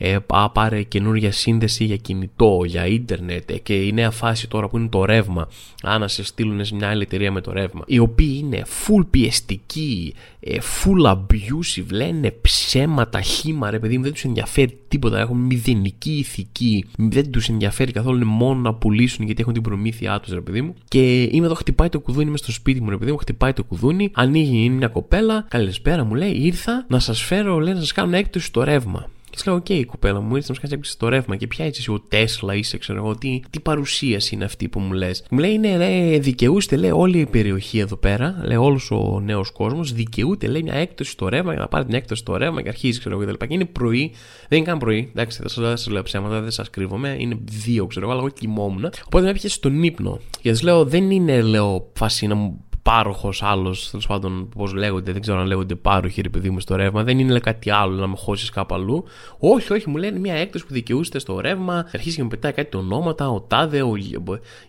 ε, 0.02 0.18
πάρε 0.54 0.84
καινούργια 0.84 1.32
σύνδεση 1.32 1.84
για 1.84 1.96
κινητό, 1.96 2.62
για 2.66 2.86
ίντερνετ 2.86 3.52
ε, 3.52 3.58
και 3.58 3.74
η 3.74 3.92
νέα 3.92 4.12
φάση 4.12 4.48
τώρα 4.48 4.70
που 4.70 4.78
είναι 4.78 4.88
το 4.88 5.06
ρεύμα. 5.06 5.48
Αν 5.84 6.00
να 6.00 6.08
σε 6.08 6.24
στείλουν 6.24 6.66
σε 6.66 6.76
μια 6.76 6.90
άλλη 6.90 7.02
εταιρεία 7.02 7.32
με 7.32 7.42
το 7.42 7.52
ρεύμα. 7.52 7.84
Οι 7.86 8.00
οποίοι 8.00 8.40
είναι 8.44 8.64
full 8.66 9.06
πιεστικοί, 9.10 10.14
ε, 10.40 10.58
full 10.58 11.12
abusive, 11.12 11.86
λένε 11.92 12.34
ψέματα, 12.42 13.22
χύμα, 13.22 13.70
ρε 13.70 13.80
παιδί 13.80 13.98
μου, 13.98 14.04
δεν 14.04 14.14
τους 14.14 14.24
ενδιαφέρει 14.24 14.78
τίποτα. 14.88 15.20
Έχουν 15.20 15.38
μηδενική 15.38 16.12
ηθική, 16.12 16.86
δεν 16.98 17.32
τους 17.32 17.50
ενδιαφέρει 17.50 17.92
καθόλου 17.92 18.16
είναι 18.16 18.26
μόνο 18.26 18.60
να 18.60 18.74
πουλήσουν 18.74 19.26
γιατί 19.26 19.42
έχουν 19.42 19.54
την 19.54 19.62
προμήθειά 19.62 20.20
τους, 20.20 20.34
ρε 20.34 20.42
παιδί 20.42 20.62
μου. 20.62 20.76
Και 20.88 21.22
είμαι 21.24 21.46
εδώ, 21.46 21.56
χτυπάει 21.56 21.90
το 21.90 22.00
κουδούνι, 22.00 22.28
είμαι 22.28 22.38
στο 22.38 22.52
σπίτι 22.52 22.82
μου, 22.82 22.90
ρε 22.90 22.98
παιδί 22.98 23.12
μου, 23.12 23.18
χτυπάει 23.18 23.54
το 23.54 23.64
κουδούνι, 23.64 24.12
ανοίγει, 24.14 24.64
είναι 24.64 24.76
μια 24.76 24.88
κοπέλα, 24.88 25.46
καλησπέρα 25.50 26.04
μου 26.04 26.16
λέει, 26.16 26.32
ήρθα 26.32 26.86
να 26.88 27.00
σας 27.00 27.22
φέρω, 27.22 27.60
λέει, 27.60 27.74
να 27.74 27.80
σας 27.80 27.92
κάνω 27.92 28.16
έκπτωση 28.16 28.46
στο 28.46 28.64
ρεύμα. 28.64 29.10
Και 29.30 29.38
λέω: 29.46 29.56
OK, 29.56 29.66
okay, 29.70 29.84
κοπέλα 29.86 30.20
μου, 30.20 30.36
ήρθες 30.36 30.50
να 30.50 30.56
μου 30.64 30.70
κάνεις 30.70 30.92
στο 30.92 31.08
ρεύμα 31.08 31.36
και 31.36 31.48
ποια 31.48 31.66
είσαι 31.66 31.92
ο 31.92 32.00
Τέσλα, 32.00 32.56
είσαι, 32.56 32.78
ξέρω 32.78 32.98
εγώ, 32.98 33.16
τι, 33.16 33.40
τι 33.50 33.60
παρουσίαση 33.60 34.36
είναι 34.36 34.46
αυτή 34.46 34.68
που 34.68 34.80
μου 34.80 34.94
λες. 34.94 35.24
Μου 35.32 35.40
λέει: 35.40 35.54
Είναι 35.54 35.78
ρε, 35.78 36.20
δικαιούστε, 36.20 36.76
λέει, 36.76 36.92
όλη 36.92 37.20
η 37.20 37.26
περιοχή 37.26 37.80
εδώ 37.80 37.96
πέρα, 37.96 38.42
λέει, 38.44 38.58
όλος 38.58 38.92
ο 38.92 39.20
νέος 39.24 39.52
κόσμος 39.52 39.94
δικαιούται, 39.94 40.48
λέει, 40.48 40.64
μια 40.64 40.74
έκπτωση 40.74 41.12
στο 41.12 41.28
ρεύμα 41.28 41.52
για 41.52 41.62
να 41.62 41.68
πάρει 41.68 41.86
την 41.86 41.94
έκπτωση 41.94 42.22
στο 42.22 42.38
ρεύμα 42.38 42.62
και 42.62 42.70
αρχίζει, 42.70 43.00
ξέρω 43.00 43.22
εγώ, 43.22 43.36
και 43.36 43.46
είναι 43.50 43.66
πρωί, 43.66 44.12
δεν 44.48 44.58
είναι 44.58 44.68
καν 44.68 44.78
πρωί, 44.78 45.10
εντάξει, 45.16 45.40
δεν 45.42 45.50
σας 45.50 45.88
λέω 45.88 46.04
ψέματα, 46.04 46.42
δεν 46.42 46.52
σας 46.52 46.70
κρύβομαι, 46.70 47.16
είναι 47.20 47.38
δύο, 47.44 47.86
ξέρω 47.86 48.06
εγώ, 48.06 48.14
αλλά 48.14 48.24
εγώ 48.24 48.34
κοιμόμουν. 48.34 48.86
Οπότε 49.06 49.24
με 49.24 49.30
έπιασε 49.30 49.50
στον 49.50 49.84
ύπνο. 49.84 50.20
Γιατί 50.42 50.64
λέω: 50.64 50.86
Δεν 50.86 51.12
είναι, 51.12 51.42
λέω, 51.42 51.92
φάση 51.94 52.28
να 52.28 52.36
μου 52.36 52.64
πάροχος 52.82 53.44
άλλος, 53.44 53.90
τέλος 53.90 54.08
πάντων, 54.08 54.50
πώς 54.50 54.74
λέγονται, 54.74 55.12
δεν 55.12 55.22
ξέρω 55.22 55.40
αν 55.40 55.48
λέγονται 55.48 55.76
πάροχοι, 55.76 56.22
ρε 56.22 56.30
παιδί 56.30 56.50
μου, 56.50 56.60
στο 56.60 56.76
ρεύμα. 56.76 57.04
Δεν 57.04 57.20
είναι 57.20 57.40
κάτι 57.40 57.70
άλλο 57.70 57.96
να 57.96 58.08
με 58.08 58.16
χώσεις 58.18 58.50
κάπου 58.50 58.76
αλλού. 58.76 59.04
Όχι, 59.40 59.74
όχι, 59.74 59.90
μου 59.90 59.98
λένε 59.98 60.20
μια 60.20 60.34
έκδοση 60.34 60.66
που 60.66 60.74
δικαιούστε 60.74 61.20
στο 61.20 61.40
ρεύμα. 61.40 61.86
Αρχίζει 61.94 62.16
και 62.16 62.24
μου 62.24 62.30
πετάει 62.30 62.52
κάτι 62.52 62.78
ονόματα, 62.78 63.30
ο 63.30 63.42
Τάδε, 63.42 63.82
ο 63.82 63.98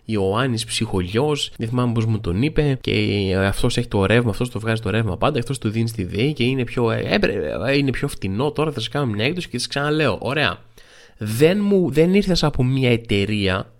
Ιωάννης 0.05 0.65
Ψυχολιός, 0.65 1.51
δεν 1.57 1.67
θυμάμαι 1.67 1.93
πώς 1.93 2.05
μου 2.05 2.19
τον 2.19 2.41
είπε. 2.41 2.77
Και 2.81 3.35
αυτός 3.47 3.77
έχει 3.77 3.87
το 3.87 4.05
ρεύμα, 4.05 4.29
αυτός 4.29 4.49
το 4.49 4.59
βγάζει 4.59 4.81
το 4.81 4.89
ρεύμα 4.89 5.17
πάντα, 5.17 5.39
αυτός 5.39 5.57
του 5.57 5.69
δίνει 5.69 5.87
στη 5.87 6.03
ΔΕΗ 6.03 6.33
και 6.33 6.43
είναι 6.43 6.63
πιο, 6.63 6.91
ε, 6.91 7.19
ε, 7.67 7.77
είναι 7.77 7.91
πιο 7.91 8.07
φτηνό. 8.07 8.51
Τώρα 8.51 8.71
θα 8.71 8.79
σα 8.79 8.89
κάνω 8.89 9.05
μια 9.05 9.25
έκδοση 9.25 9.49
και 9.49 9.59
σα 9.59 9.67
ξαναλέω, 9.67 10.17
ωραία. 10.21 10.57
Δεν, 11.17 11.59
μου, 11.61 11.91
δεν 11.91 12.13
ήρθες 12.13 12.43
από 12.43 12.63
μια 12.63 12.91
εταιρεία 12.91 13.71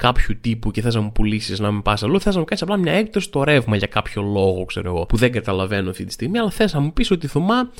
κάποιου 0.00 0.38
τύπου 0.40 0.70
και 0.70 0.80
θες 0.80 0.94
να 0.94 1.00
μου 1.00 1.12
πουλήσεις 1.12 1.60
να 1.60 1.70
μην 1.70 1.82
πας 1.82 2.02
αλλού, 2.02 2.20
θες 2.20 2.34
να 2.34 2.40
μου 2.40 2.46
κάνεις 2.46 2.62
απλά 2.62 2.76
μια 2.76 2.92
έκπτωση 2.92 3.26
στο 3.26 3.44
ρεύμα 3.44 3.76
για 3.76 3.86
κάποιο 3.86 4.22
λόγο, 4.22 4.64
ξέρω 4.64 4.88
εγώ, 4.94 5.06
που 5.06 5.16
δεν 5.16 5.32
καταλαβαίνω 5.32 5.90
αυτή 5.90 6.04
τη 6.04 6.12
στιγμή, 6.12 6.38
αλλά 6.38 6.50
θες 6.50 6.72
να 6.72 6.80
μου 6.80 6.92
πεις 6.92 7.10
ότι 7.10 7.26
Θωμά, 7.26 7.70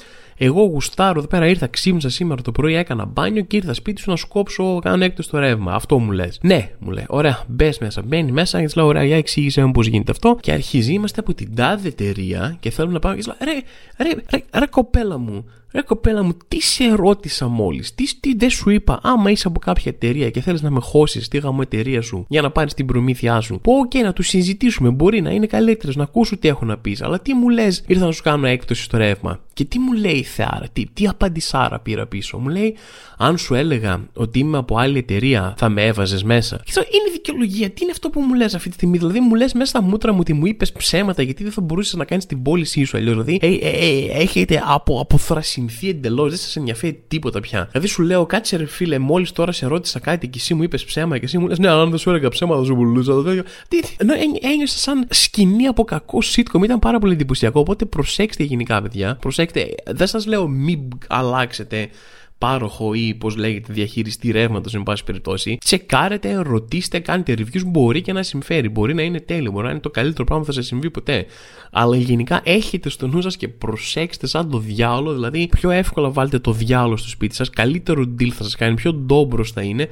εγώ 0.43 0.63
γουστάρω 0.63 1.19
εδώ 1.19 1.29
πέρα, 1.29 1.47
ήρθα, 1.47 1.67
ξύπνησα 1.67 2.09
σήμερα 2.09 2.43
το 2.43 2.53
πρωί, 2.53 2.75
έκανα 2.75 3.05
μπάνιο 3.05 3.43
και 3.43 3.57
ήρθα 3.57 3.75
σπίτι 3.75 4.01
σου 4.01 4.11
να 4.11 4.17
σου 4.17 4.29
κόψω, 4.29 4.79
κάνω 4.83 5.05
έκπτωση 5.05 5.29
στο 5.29 5.39
ρεύμα. 5.39 5.75
Αυτό 5.75 5.99
μου 5.99 6.11
λες. 6.11 6.39
Ναι, 6.43 6.71
μου 6.79 6.91
λέει, 6.91 7.05
ωραία, 7.09 7.45
μπες 7.49 7.79
μέσα, 7.79 8.03
μπαίνει 8.03 8.33
μέσα 8.33 8.59
και 8.59 8.65
της 8.65 8.77
λέω, 8.77 8.87
ωραία, 8.87 9.05
για 9.05 9.17
εξήγησε 9.17 9.65
μου 9.65 9.71
πώς 9.71 9.87
γίνεται 9.87 10.11
αυτό. 10.11 10.37
Και 10.41 10.53
αρχίζει, 10.53 10.93
είμαστε 10.93 11.21
από 11.21 11.35
την 11.35 11.55
τάδε 11.55 11.89
εταιρεία 11.89 12.57
και 12.61 12.71
θέλουμε 12.71 12.95
να 12.95 12.99
πάμε 12.99 13.15
και 13.15 13.21
της 13.21 13.29
λέω, 13.29 13.55
ρε, 13.55 13.61
ρε, 14.05 14.23
ρε, 14.31 14.45
ρε, 14.59 14.67
κοπέλα 14.67 15.19
μου, 15.19 15.45
Ρε 15.73 15.83
κοπέλα 15.83 16.23
μου, 16.23 16.37
τι 16.49 16.61
σε 16.61 16.95
ρώτησα 16.95 17.49
μόλις, 17.49 17.95
τι, 17.95 18.05
τι 18.21 18.35
δεν 18.37 18.51
σου 18.51 18.71
είπα. 18.71 19.01
Άμα 19.03 19.31
είσαι 19.31 19.49
από 19.49 19.59
κάποια 19.59 19.93
εταιρεία 19.95 20.31
και 20.31 20.41
θέλεις 20.41 20.63
να 20.63 20.71
με 20.71 20.81
χώσεις 20.81 21.25
στη 21.25 21.39
γαμμό 21.39 21.61
εταιρεία 21.63 22.03
σου 22.03 22.25
για 22.29 22.43
να 22.43 22.51
πάρεις 22.51 22.75
την 22.75 22.87
προμήθειά 22.87 23.41
σου, 23.41 23.61
πω, 23.63 23.73
OK, 23.89 24.03
να 24.03 24.13
τους 24.13 24.29
συζητήσουμε. 24.29 24.91
Μπορεί 24.91 25.21
να 25.21 25.31
είναι 25.31 25.47
καλύτερο, 25.47 25.93
να 25.97 26.03
ακούσω 26.03 26.37
τι 26.37 26.49
έχω 26.49 26.65
να 26.65 26.79
πεις. 26.79 27.03
Αλλά 27.03 27.21
τι 27.21 27.35
μου 27.35 27.49
λες, 27.49 27.85
ήρθα 27.87 28.05
να 28.05 28.13
σου 28.13 28.23
κάνω 28.23 28.47
έκπτωση 28.47 28.83
στο 28.83 28.97
ρεύμα. 28.97 29.41
Και 29.53 29.65
τι 29.65 29.79
μου 29.79 29.93
λέει 29.93 30.13
η 30.15 30.25
Θεάρα, 30.31 30.67
τι, 30.73 30.85
τι 30.93 31.07
απαντησάρα 31.07 31.79
πήρα 31.79 32.07
πίσω; 32.07 32.39
Μου 32.39 32.49
λέει, 32.49 32.77
αν 33.17 33.39
σου 33.39 33.55
έλεγα 33.55 34.01
ότι 34.13 34.39
είμαι 34.39 34.59
από 34.59 34.79
άλλη 34.79 34.99
εταιρεία, 34.99 35.55
θα 35.57 35.69
με 35.69 35.87
έβαζες 35.87 36.23
μέσα. 36.23 36.61
Και 36.65 36.73
είναι 36.77 37.11
δικαιολογία, 37.13 37.71
τι 37.71 37.83
είναι 37.83 37.91
αυτό 37.91 38.11
που 38.11 38.21
μου 38.21 38.35
λες 38.35 38.55
αυτή 38.55 38.69
τη 38.69 38.75
στιγμή; 38.75 38.99
Δηλαδή, 38.99 39.21
μου 39.21 39.35
λες 39.35 39.53
μέσα 39.53 39.67
στα 39.67 39.83
μούτρα 39.83 40.13
μου 40.13 40.19
ότι 40.21 40.33
μου 40.33 40.47
είπες 40.47 40.73
ψέματα 40.73 41.23
γιατί 41.23 41.43
δεν 41.43 41.53
θα 41.53 41.61
μπορούσες 41.61 41.95
να 41.95 42.05
κάνεις 42.05 42.27
την 42.27 42.43
πώλησή 42.43 42.85
σου 42.85 42.97
αλλιώς. 42.97 43.13
Δηλαδή, 43.13 43.39
ε, 43.43 43.47
ε, 43.47 43.69
ε, 43.69 44.23
έχετε 44.23 44.63
από, 44.67 45.01
αποθρασινθεί 45.01 45.89
εντελώς, 45.89 46.29
δεν 46.29 46.39
σας 46.39 46.57
ενδιαφέρει 46.57 47.03
τίποτα 47.09 47.41
πια. 47.41 47.69
Δηλαδή, 47.71 47.89
σου 47.89 48.03
λέω, 48.03 48.27
κάτσε 48.27 48.57
ρε 48.57 48.67
φίλε, 48.67 48.99
μόλις 48.99 49.33
τώρα 49.33 49.53
σε 49.53 49.67
ρώτησα 49.67 49.99
κάτι 49.99 50.29
και 50.29 50.39
εσύ 50.39 50.55
μου 50.55 50.63
είπες 50.63 50.85
ψέμα 50.85 51.19
και 51.19 51.25
εσύ 51.25 51.39
μου 51.39 51.47
λες, 51.47 51.59
Ναι, 51.59 51.69
αν 51.69 51.91
δεν 51.91 51.99
σου 51.99 52.11
έλεγα 52.11 52.29
ψέμα, 52.29 52.57
θα 52.57 52.65
σου 52.65 52.75
πουλούσα. 52.75 53.13
Τι, 53.69 53.79
ενώ 53.97 54.13
ένιωσα 54.41 54.79
σαν 54.79 55.07
σκηνή 55.11 55.67
από 55.67 55.85
κακό 55.85 56.19
sitcom, 56.35 56.63
ήταν 56.65 56.79
πάρα 56.79 56.99
πολύ 56.99 57.13
εντυπωσιακό. 57.13 57.61
Οπότε 57.61 57.85
προσέξτε 57.85 58.43
γενικά, 58.43 58.83
παιδιά. 58.83 59.17
Προσέξτε, 59.21 59.75
δεν 59.87 60.07
σας 60.07 60.20
λέω 60.27 60.49
μην 60.49 60.89
αλλάξετε 61.07 61.89
πάροχο 62.41 62.95
ή 62.95 63.15
πώς 63.15 63.37
λέγεται 63.37 63.73
διαχειριστή 63.73 64.31
ρεύματος, 64.31 64.75
εν 64.75 64.83
πάση 64.83 65.05
περιπτώσει. 65.05 65.59
Τσεκάρετε, 65.65 66.35
ρωτήστε, 66.35 66.99
κάντε 66.99 67.35
reviews. 67.39 67.65
Μπορεί 67.67 68.01
και 68.01 68.13
να 68.13 68.23
συμφέρει. 68.23 68.69
Μπορεί 68.69 68.95
να 68.95 69.03
είναι 69.03 69.21
τέλειο. 69.21 69.51
Μπορεί 69.51 69.65
να 69.65 69.71
είναι 69.71 69.81
το 69.81 69.91
καλύτερο 69.91 70.25
πράγμα 70.25 70.45
που 70.45 70.51
θα 70.53 70.57
σας 70.57 70.67
συμβεί 70.67 70.91
ποτέ. 70.91 71.27
Αλλά 71.71 71.97
γενικά 71.97 72.41
έχετε 72.45 72.89
στο 72.89 73.07
νου 73.07 73.21
σας 73.21 73.37
και 73.37 73.49
προσέξτε 73.49 74.27
σαν 74.27 74.51
το 74.51 74.59
διάολο. 74.59 75.13
Δηλαδή, 75.13 75.49
πιο 75.49 75.71
εύκολα 75.71 76.11
βάλτε 76.11 76.39
το 76.39 76.53
διάολο 76.53 76.97
στο 76.97 77.09
σπίτι 77.09 77.35
σας. 77.35 77.51
Καλύτερο 77.51 78.03
deal 78.21 78.29
θα 78.29 78.43
σας 78.43 78.57
κάνει. 78.57 78.75
Πιο 78.75 78.93
ντόμπρος 78.93 79.53
θα 79.53 79.63
είναι 79.63 79.89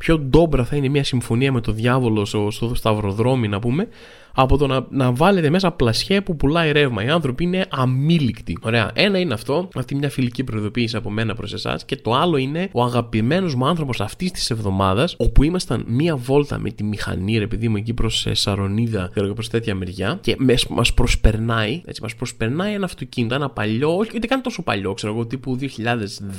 πιο 0.00 0.18
ντόμπρα 0.18 0.64
θα 0.64 0.76
είναι 0.76 0.88
μια 0.88 1.04
συμφωνία 1.04 1.52
με 1.52 1.60
το 1.60 1.72
διάβολο 1.72 2.24
στο, 2.24 2.50
στο 2.50 2.74
σταυροδρόμι 2.74 3.48
να 3.48 3.58
πούμε 3.58 3.88
από 4.34 4.56
το 4.56 4.66
να, 4.66 4.86
να 4.90 5.12
βάλετε 5.12 5.50
μέσα 5.50 5.70
πλασιέ 5.70 6.20
που 6.20 6.36
πουλάει 6.36 6.72
ρεύμα. 6.72 7.04
Οι 7.04 7.08
άνθρωποι 7.08 7.44
είναι 7.44 7.66
αμήλικτοι. 7.70 8.58
Ωραία. 8.60 8.90
Ένα 8.94 9.18
είναι 9.18 9.34
αυτό, 9.34 9.68
αυτή 9.74 9.94
μια 9.94 10.10
φιλική 10.10 10.44
προειδοποίηση 10.44 10.96
από 10.96 11.10
μένα 11.10 11.34
προς 11.34 11.52
εσάς. 11.52 11.84
Και 11.84 11.96
το 11.96 12.14
άλλο 12.14 12.36
είναι 12.36 12.68
ο 12.72 12.82
αγαπημένος 12.82 13.54
μου 13.54 13.66
άνθρωπος 13.66 14.00
αυτής 14.00 14.30
της 14.30 14.50
εβδομάδας, 14.50 15.14
όπου 15.18 15.42
ήμασταν 15.42 15.84
μία 15.86 16.16
βόλτα 16.16 16.58
με 16.58 16.70
τη 16.70 16.84
μηχανή, 16.84 17.38
ρε 17.38 17.46
παιδί 17.46 17.68
μου, 17.68 17.76
εκεί 17.76 17.94
προς 17.94 18.26
ε, 18.26 18.34
Σαρονίδα 18.34 19.10
και 19.14 19.20
προς 19.20 19.48
τέτοια 19.48 19.74
μεριά. 19.74 20.18
Και 20.20 20.36
μας 20.68 20.94
προσπερνάει, 20.94 21.82
έτσι, 21.84 22.02
μας 22.02 22.14
προσπερνάει 22.14 22.74
ένα 22.74 22.84
αυτοκίνητο, 22.84 23.34
ένα 23.34 23.50
παλιό, 23.50 23.96
όχι 23.96 24.10
δεν 24.10 24.28
καν 24.28 24.42
τόσο 24.42 24.62
παλιό, 24.62 24.94
ξέρω 24.94 25.12
εγώ, 25.12 25.26
τύπου 25.26 25.58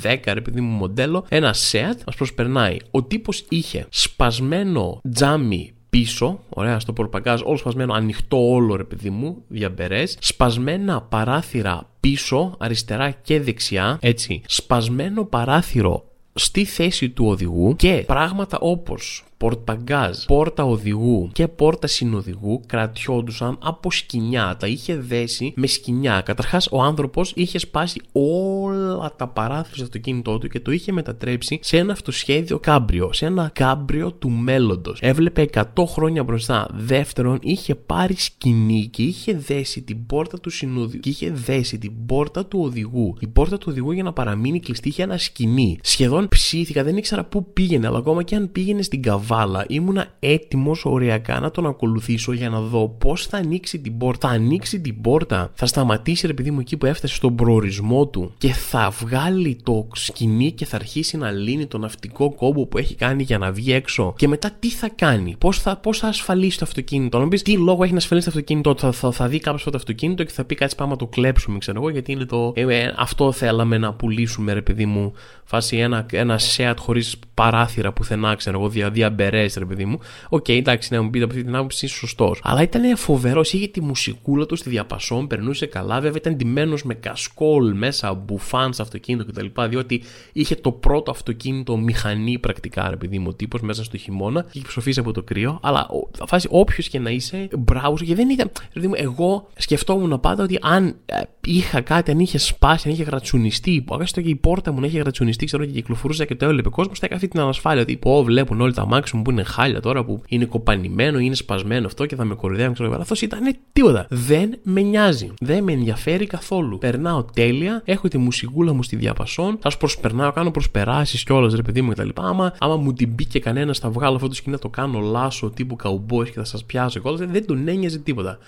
2010, 0.02 0.32
ρε 0.32 0.40
παιδί 0.40 0.60
μου, 0.60 0.76
μοντέλο, 0.76 1.24
ένα 1.28 1.54
Seat, 1.54 1.96
μας 2.06 2.16
προσπερνάει. 2.16 2.76
Ο 2.90 3.02
τύπος 3.02 3.44
είχε 3.48 3.86
σπασμένο 3.88 5.00
τζάμι 5.12 5.72
πίσω, 5.96 6.40
ωραία, 6.48 6.78
στο 6.78 6.92
πορπαγκάζ, 6.92 7.40
όλο 7.44 7.56
σπασμένο, 7.56 7.94
ανοιχτό 7.94 8.50
όλο 8.50 8.76
ρε 8.76 8.84
παιδί 8.84 9.10
μου, 9.10 9.42
διαμπερές, 9.48 10.16
σπασμένα 10.20 11.02
παράθυρα 11.02 11.88
πίσω, 12.00 12.54
αριστερά 12.58 13.10
και 13.10 13.40
δεξιά, 13.40 13.98
έτσι, 14.00 14.42
σπασμένο 14.46 15.24
παράθυρο 15.24 16.04
στη 16.34 16.64
θέση 16.64 17.10
του 17.10 17.26
οδηγού 17.26 17.76
και 17.76 18.04
πράγματα 18.06 18.58
όπως 18.60 19.24
πορταγκάζ, 19.42 20.16
πόρτα 20.26 20.64
οδηγού 20.64 21.30
και 21.32 21.48
πόρτα 21.48 21.86
συνοδηγού 21.86 22.60
κρατιόντουσαν 22.66 23.58
από 23.62 23.90
σκηνιά. 23.90 24.56
Τα 24.58 24.66
είχε 24.66 24.96
δέσει 24.96 25.52
με 25.56 25.66
σκηνιά. 25.66 26.20
Καταρχάς, 26.24 26.68
ο 26.70 26.82
άνθρωπος 26.82 27.32
είχε 27.36 27.58
σπάσει 27.58 28.00
όλα 28.12 29.12
τα 29.16 29.28
παράθυρα 29.28 29.74
στο 29.74 29.84
αυτοκίνητό 29.84 30.38
του 30.38 30.48
και 30.48 30.60
το 30.60 30.70
είχε 30.70 30.92
μετατρέψει 30.92 31.58
σε 31.62 31.76
ένα 31.76 31.92
αυτοσχέδιο 31.92 32.58
κάμπριο. 32.58 33.12
Σε 33.12 33.26
ένα 33.26 33.50
κάμπριο 33.54 34.12
του 34.12 34.30
μέλλοντος. 34.30 34.98
Έβλεπε 35.02 35.48
100 35.52 35.64
χρόνια 35.86 36.24
μπροστά. 36.24 36.68
Δεύτερον, 36.74 37.38
είχε 37.42 37.74
πάρει 37.74 38.14
σκηνή 38.14 38.88
και 38.92 39.02
είχε 39.02 39.32
δέσει 39.32 39.82
την 39.82 40.06
πόρτα 40.06 40.40
του 40.40 40.50
συνοδηγού 40.50 41.00
και 41.00 41.08
είχε 41.08 41.30
δέσει 41.30 41.78
την 41.78 42.06
πόρτα 42.06 42.46
του 42.46 42.60
οδηγού. 42.62 43.16
Η 43.20 43.26
πόρτα 43.26 43.58
του 43.58 43.66
οδηγού 43.70 43.92
για 43.92 44.02
να 44.02 44.12
παραμείνει 44.12 44.60
κλειστή 44.60 44.88
είχε 44.88 45.02
ένα 45.02 45.18
σκηνή. 45.18 45.78
Σχεδόν 45.82 46.28
ψήθηκα, 46.28 46.84
δεν 46.84 46.96
ήξερα 46.96 47.24
πού 47.24 47.52
πήγαινε, 47.52 47.86
αλλά 47.86 47.98
ακόμα 47.98 48.22
και 48.22 48.34
αν 48.34 48.52
πήγαινε 48.52 48.82
στην 48.82 49.02
καβά 49.02 49.30
καβάλα 49.32 49.64
ήμουνα 49.68 50.06
έτοιμος 50.18 50.84
οριακά 50.84 51.40
να 51.40 51.50
τον 51.50 51.66
ακολουθήσω 51.66 52.32
για 52.32 52.48
να 52.50 52.60
δω 52.60 52.88
πώς 52.88 53.26
θα 53.26 53.36
ανοίξει 53.36 53.78
την 53.78 53.98
πόρτα. 53.98 54.28
Θα 54.28 54.34
ανοίξει 54.34 54.80
την 54.80 55.00
πόρτα, 55.00 55.50
θα 55.54 55.66
σταματήσει 55.66 56.26
ρε 56.26 56.32
παιδί 56.32 56.50
μου 56.50 56.60
εκεί 56.60 56.76
που 56.76 56.86
έφτασε 56.86 57.14
στον 57.14 57.34
προορισμό 57.34 58.06
του 58.06 58.32
και 58.38 58.48
θα 58.48 58.90
βγάλει 58.90 59.58
το 59.62 59.88
σκηνή 59.94 60.52
και 60.52 60.64
θα 60.64 60.76
αρχίσει 60.76 61.16
να 61.16 61.30
λύνει 61.30 61.66
το 61.66 61.78
ναυτικό 61.78 62.34
κόμπο 62.34 62.66
που 62.66 62.78
έχει 62.78 62.94
κάνει 62.94 63.22
για 63.22 63.38
να 63.38 63.52
βγει 63.52 63.72
έξω. 63.72 64.14
Και 64.16 64.28
μετά 64.28 64.50
τι 64.58 64.70
θα 64.70 64.88
κάνει, 64.88 65.36
πώς 65.38 65.58
θα, 65.60 65.76
πώς 65.76 65.98
θα 65.98 66.08
ασφαλίσει 66.08 66.58
το 66.58 66.64
αυτοκίνητο. 66.64 67.18
Να 67.18 67.28
πεις 67.28 67.42
τι 67.42 67.56
λόγο 67.56 67.82
έχει 67.82 67.92
να 67.92 67.98
ασφαλίσει 67.98 68.26
το 68.26 68.32
αυτοκίνητο, 68.32 68.74
θα, 68.78 68.92
θα, 68.92 69.12
θα 69.12 69.28
δει 69.28 69.38
κάποιος 69.38 69.64
το 69.64 69.70
αυτοκίνητο 69.74 70.24
και 70.24 70.32
θα 70.32 70.44
πει 70.44 70.54
κάτι 70.54 70.74
πάμε 70.76 70.90
να 70.90 70.96
το 70.96 71.06
κλέψουμε, 71.06 71.58
ξέρω 71.58 71.78
εγώ, 71.80 71.88
γιατί 71.88 72.12
είναι 72.12 72.24
το. 72.24 72.52
Ε, 72.56 72.60
ε, 72.60 72.94
αυτό 72.96 73.32
θέλαμε 73.32 73.78
να 73.78 73.92
πουλήσουμε, 73.92 74.52
ρε 74.52 74.62
παιδί 74.62 74.86
μου. 74.86 75.12
Φάση 75.44 75.76
ένα, 75.76 76.06
ένα 76.12 76.38
Seat 76.38 76.78
χωρίς 76.78 77.16
παράθυρα 77.34 77.92
πουθενά, 77.92 78.34
ξέρω 78.34 78.58
εγώ, 78.58 78.68
δια, 78.68 78.90
διαμπερές, 78.90 79.46
ρε 79.56 79.64
παιδί 79.64 79.84
μου. 79.84 79.98
OK, 80.28 80.44
okay, 80.44 80.56
εντάξει, 80.56 80.94
να 80.94 81.02
μου 81.02 81.10
πείτε 81.10 81.24
από 81.24 81.32
αυτή 81.32 81.44
την 81.44 81.56
άποψη, 81.56 81.84
είσαι 81.84 81.94
σωστός. 81.94 82.40
Αλλά 82.42 82.62
ήταν 82.62 82.96
φοβερός, 82.96 83.52
είχε 83.52 83.66
τη 83.66 83.80
μουσικούλα 83.80 84.46
του 84.46 84.56
στη 84.56 84.70
διαπασόν, 84.70 85.26
περνούσε 85.26 85.66
καλά. 85.66 86.00
Βέβαια 86.00 86.16
ήταν 86.16 86.36
ντυμένος 86.36 86.84
με 86.84 86.94
κασκόλ 86.94 87.72
μέσα, 87.74 88.14
μπουφάν 88.14 88.72
σε 88.72 88.82
αυτοκίνητο 88.82 89.32
κτλ. 89.32 89.46
Διότι 89.68 90.02
είχε 90.32 90.54
το 90.54 90.72
πρώτο 90.72 91.10
αυτοκίνητο 91.10 91.76
μηχανή 91.76 92.38
πρακτικά, 92.38 92.90
ρε 92.90 92.96
παιδί 92.96 93.18
μου, 93.18 93.26
ο 93.28 93.34
τύπος 93.34 93.60
μέσα 93.60 93.84
στο 93.84 93.96
χειμώνα 93.96 94.42
και 94.42 94.48
είχε 94.52 94.66
ψοφήσει 94.66 95.00
από 95.00 95.12
το 95.12 95.22
κρύο. 95.22 95.58
Αλλά 95.62 95.86
θα 96.16 96.26
φάσει 96.26 96.48
όποιος 96.50 96.88
και 96.88 96.98
να 96.98 97.10
είσαι, 97.10 97.48
μπράβος 97.58 98.02
και 98.02 98.14
δεν 98.14 98.30
ήταν. 98.30 98.50
Δηλαδή, 98.72 99.02
εγώ 99.02 99.48
σκεφτόμουν 99.56 100.20
πάντα 100.20 100.42
ότι 100.42 100.58
αν 100.60 100.96
ε, 101.06 101.20
είχα 101.46 101.80
κάτι, 101.80 102.10
αν 102.10 102.18
είχε 102.18 102.38
σπάσει, 102.38 102.88
αν 102.88 102.94
είχε 102.94 103.02
γρατσουνιστεί, 103.02 103.82
που 103.86 103.98
και 104.04 104.20
η 104.20 104.34
πόρτα 104.34 104.72
μου 104.72 104.80
να 104.80 104.86
είχε 104.86 104.98
γρατσουνιστεί, 104.98 105.44
ξέρω 105.44 105.64
και 105.64 105.72
κυκλοφορούσα 105.72 106.24
και 106.24 106.34
το 106.34 106.44
έβλεπε 106.44 106.68
κόσμος, 106.68 106.98
θα 106.98 107.06
είχα 107.06 107.14
αυτή 107.14 107.28
την 107.28 107.40
ανασφάλεια 107.40 107.82
ότι 107.82 107.96
πω, 107.96 108.24
βλέπουν 108.24 108.60
όλοι 108.60 108.72
τα 108.72 108.86
μάξι 108.86 109.11
μου 109.16 109.22
που 109.22 109.30
είναι 109.30 109.42
χάλια 109.42 109.80
τώρα, 109.80 110.04
που 110.04 110.22
είναι 110.28 110.44
κοπανημένο, 110.44 111.18
είναι 111.18 111.34
σπασμένο 111.34 111.86
αυτό 111.86 112.06
και 112.06 112.16
θα 112.16 112.24
με 112.24 112.34
κορυδεύουν, 112.34 112.74
ξέρω 112.74 112.96
Αυτός 113.00 113.22
ήταν 113.22 113.56
τίποτα. 113.72 114.06
Δεν 114.08 114.58
με 114.62 114.80
νοιάζει. 114.80 115.32
Δεν 115.40 115.64
με 115.64 115.72
ενδιαφέρει 115.72 116.26
καθόλου. 116.26 116.78
Περνάω 116.78 117.24
τέλεια, 117.24 117.82
έχω 117.84 118.08
τη 118.08 118.18
μουσικούλα 118.18 118.72
μου 118.72 118.82
στη 118.82 118.96
διαπασόν, 118.96 119.58
σα 119.66 119.76
προσπερνάω, 119.76 120.32
κάνω 120.32 120.50
προσπεράσεις 120.50 121.24
κιόλας 121.24 121.54
ρε 121.54 121.62
παιδί 121.62 121.82
μου 121.82 121.92
κτλ. 121.92 122.08
Άμα, 122.14 122.54
άμα 122.58 122.76
μου 122.76 122.92
την 122.92 123.08
μπει 123.08 123.24
και 123.24 123.40
κανένας, 123.40 123.78
θα 123.78 123.90
βγάλω 123.90 124.14
αυτό 124.14 124.28
το 124.28 124.34
σκηνή, 124.34 124.58
το 124.58 124.68
κάνω 124.68 125.00
λάσο 125.00 125.50
τύπου 125.50 125.76
καουμπόι 125.76 126.24
και 126.24 126.32
θα 126.32 126.44
σας 126.44 126.64
πιάσω 126.64 127.00
κιόλα. 127.00 127.16
Δεν 127.16 127.46
τον 127.46 127.68
ένοιαζε 127.68 127.98
τίποτα. 127.98 128.38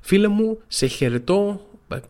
Φίλε 0.00 0.28
μου, 0.28 0.58
σε 0.66 0.86
χαιρετώ 0.86 1.60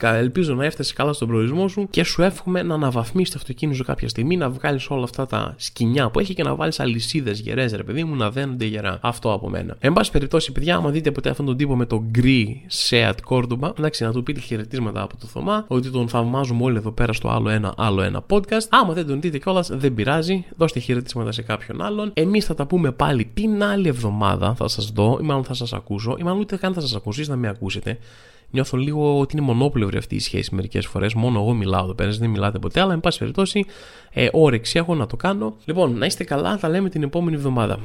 Ελπίζω 0.00 0.54
να 0.54 0.64
έφτασε 0.64 0.94
καλά 0.94 1.12
στον 1.12 1.28
προορισμό 1.28 1.68
σου 1.68 1.86
και 1.90 2.04
σου 2.04 2.22
εύχομαι 2.22 2.62
να 2.62 2.74
αναβαθμίσεις 2.74 3.30
το 3.30 3.38
αυτοκίνητο 3.38 3.76
σου 3.76 3.84
κάποια 3.84 4.08
στιγμή, 4.08 4.36
να 4.36 4.50
βγάλεις 4.50 4.90
όλα 4.90 5.04
αυτά 5.04 5.26
τα 5.26 5.54
σκηνιά 5.56 6.10
που 6.10 6.18
έχει 6.18 6.34
και 6.34 6.42
να 6.42 6.54
βάλεις 6.54 6.80
αλυσίδες 6.80 7.40
γερές, 7.40 7.72
ρε 7.72 7.82
παιδί 7.82 8.04
μου, 8.04 8.14
να 8.14 8.30
δένονται 8.30 8.64
γερά. 8.64 8.98
Αυτό 9.02 9.32
από 9.32 9.48
μένα. 9.48 9.76
Εν 9.78 9.92
πάση 9.92 10.10
περιπτώσει, 10.10 10.52
παιδιά, 10.52 10.76
άμα 10.76 10.90
δείτε 10.90 11.10
ποτέ 11.10 11.30
αυτόν 11.30 11.46
τον 11.46 11.56
τύπο 11.56 11.76
με 11.76 11.86
το 11.86 12.04
γκρι 12.10 12.66
Seat 12.88 13.14
Cordoba, 13.28 13.78
εντάξει, 13.78 14.04
να 14.04 14.12
του 14.12 14.22
πείτε 14.22 14.40
χαιρετίσματα 14.40 15.02
από 15.02 15.16
το 15.16 15.26
Θωμά, 15.26 15.64
ότι 15.68 15.90
τον 15.90 16.08
θαυμάζουμε 16.08 16.64
όλοι 16.64 16.76
εδώ 16.76 16.90
πέρα 16.90 17.12
στο 17.12 17.28
άλλο 17.28 17.48
ένα, 17.48 17.74
άλλο 17.76 18.02
ένα 18.02 18.24
podcast. 18.30 18.66
Άμα 18.68 18.92
δεν 18.92 19.06
τον 19.06 19.20
δείτε 19.20 19.38
κιόλας, 19.38 19.70
δεν 19.72 19.94
πειράζει, 19.94 20.44
δώστε 20.56 20.80
χαιρετίσματα 20.80 21.32
σε 21.32 21.42
κάποιον 21.42 21.82
άλλον. 21.82 22.10
Εμείς 22.14 22.44
θα 22.44 22.54
τα 22.54 22.66
πούμε 22.66 22.92
πάλι 22.92 23.30
την 23.34 23.62
άλλη 23.62 23.88
εβδομάδα, 23.88 24.54
θα 24.54 24.68
σας 24.68 24.90
δω, 24.90 25.18
ή 25.20 25.24
μάλλον 25.24 25.44
θα 25.44 25.54
σας 25.54 25.72
ακούσω, 25.72 26.16
ή 26.18 26.22
μάλλον 26.22 26.40
ούτε 26.40 26.56
καν 26.56 26.72
θα 26.72 26.80
σας 26.80 26.94
ακούσει, 26.94 27.28
να 27.28 27.36
με 27.36 27.48
ακούσετε 27.48 27.98
νιώθω 28.50 28.76
λίγο 28.76 29.18
ότι 29.18 29.36
είναι 29.36 29.46
μονόπλευρη 29.46 29.96
αυτή 29.96 30.14
η 30.14 30.20
σχέση 30.20 30.54
μερικές 30.54 30.86
φορές. 30.86 31.14
Μόνο 31.14 31.40
εγώ 31.40 31.54
μιλάω 31.54 31.84
εδώ 31.84 31.94
πέρα, 31.94 32.10
δεν 32.10 32.30
μιλάτε 32.30 32.58
ποτέ, 32.58 32.80
αλλά 32.80 32.92
εν 32.92 33.00
πάση 33.00 33.18
περιπτώσει, 33.18 33.64
ε, 34.10 34.28
όρεξη 34.32 34.78
έχω 34.78 34.94
να 34.94 35.06
το 35.06 35.16
κάνω. 35.16 35.56
Λοιπόν, 35.64 35.98
να 35.98 36.06
είστε 36.06 36.24
καλά, 36.24 36.58
θα 36.58 36.68
λέμε 36.68 36.88
την 36.88 37.02
επόμενη 37.02 37.36
εβδομάδα. 37.36 37.78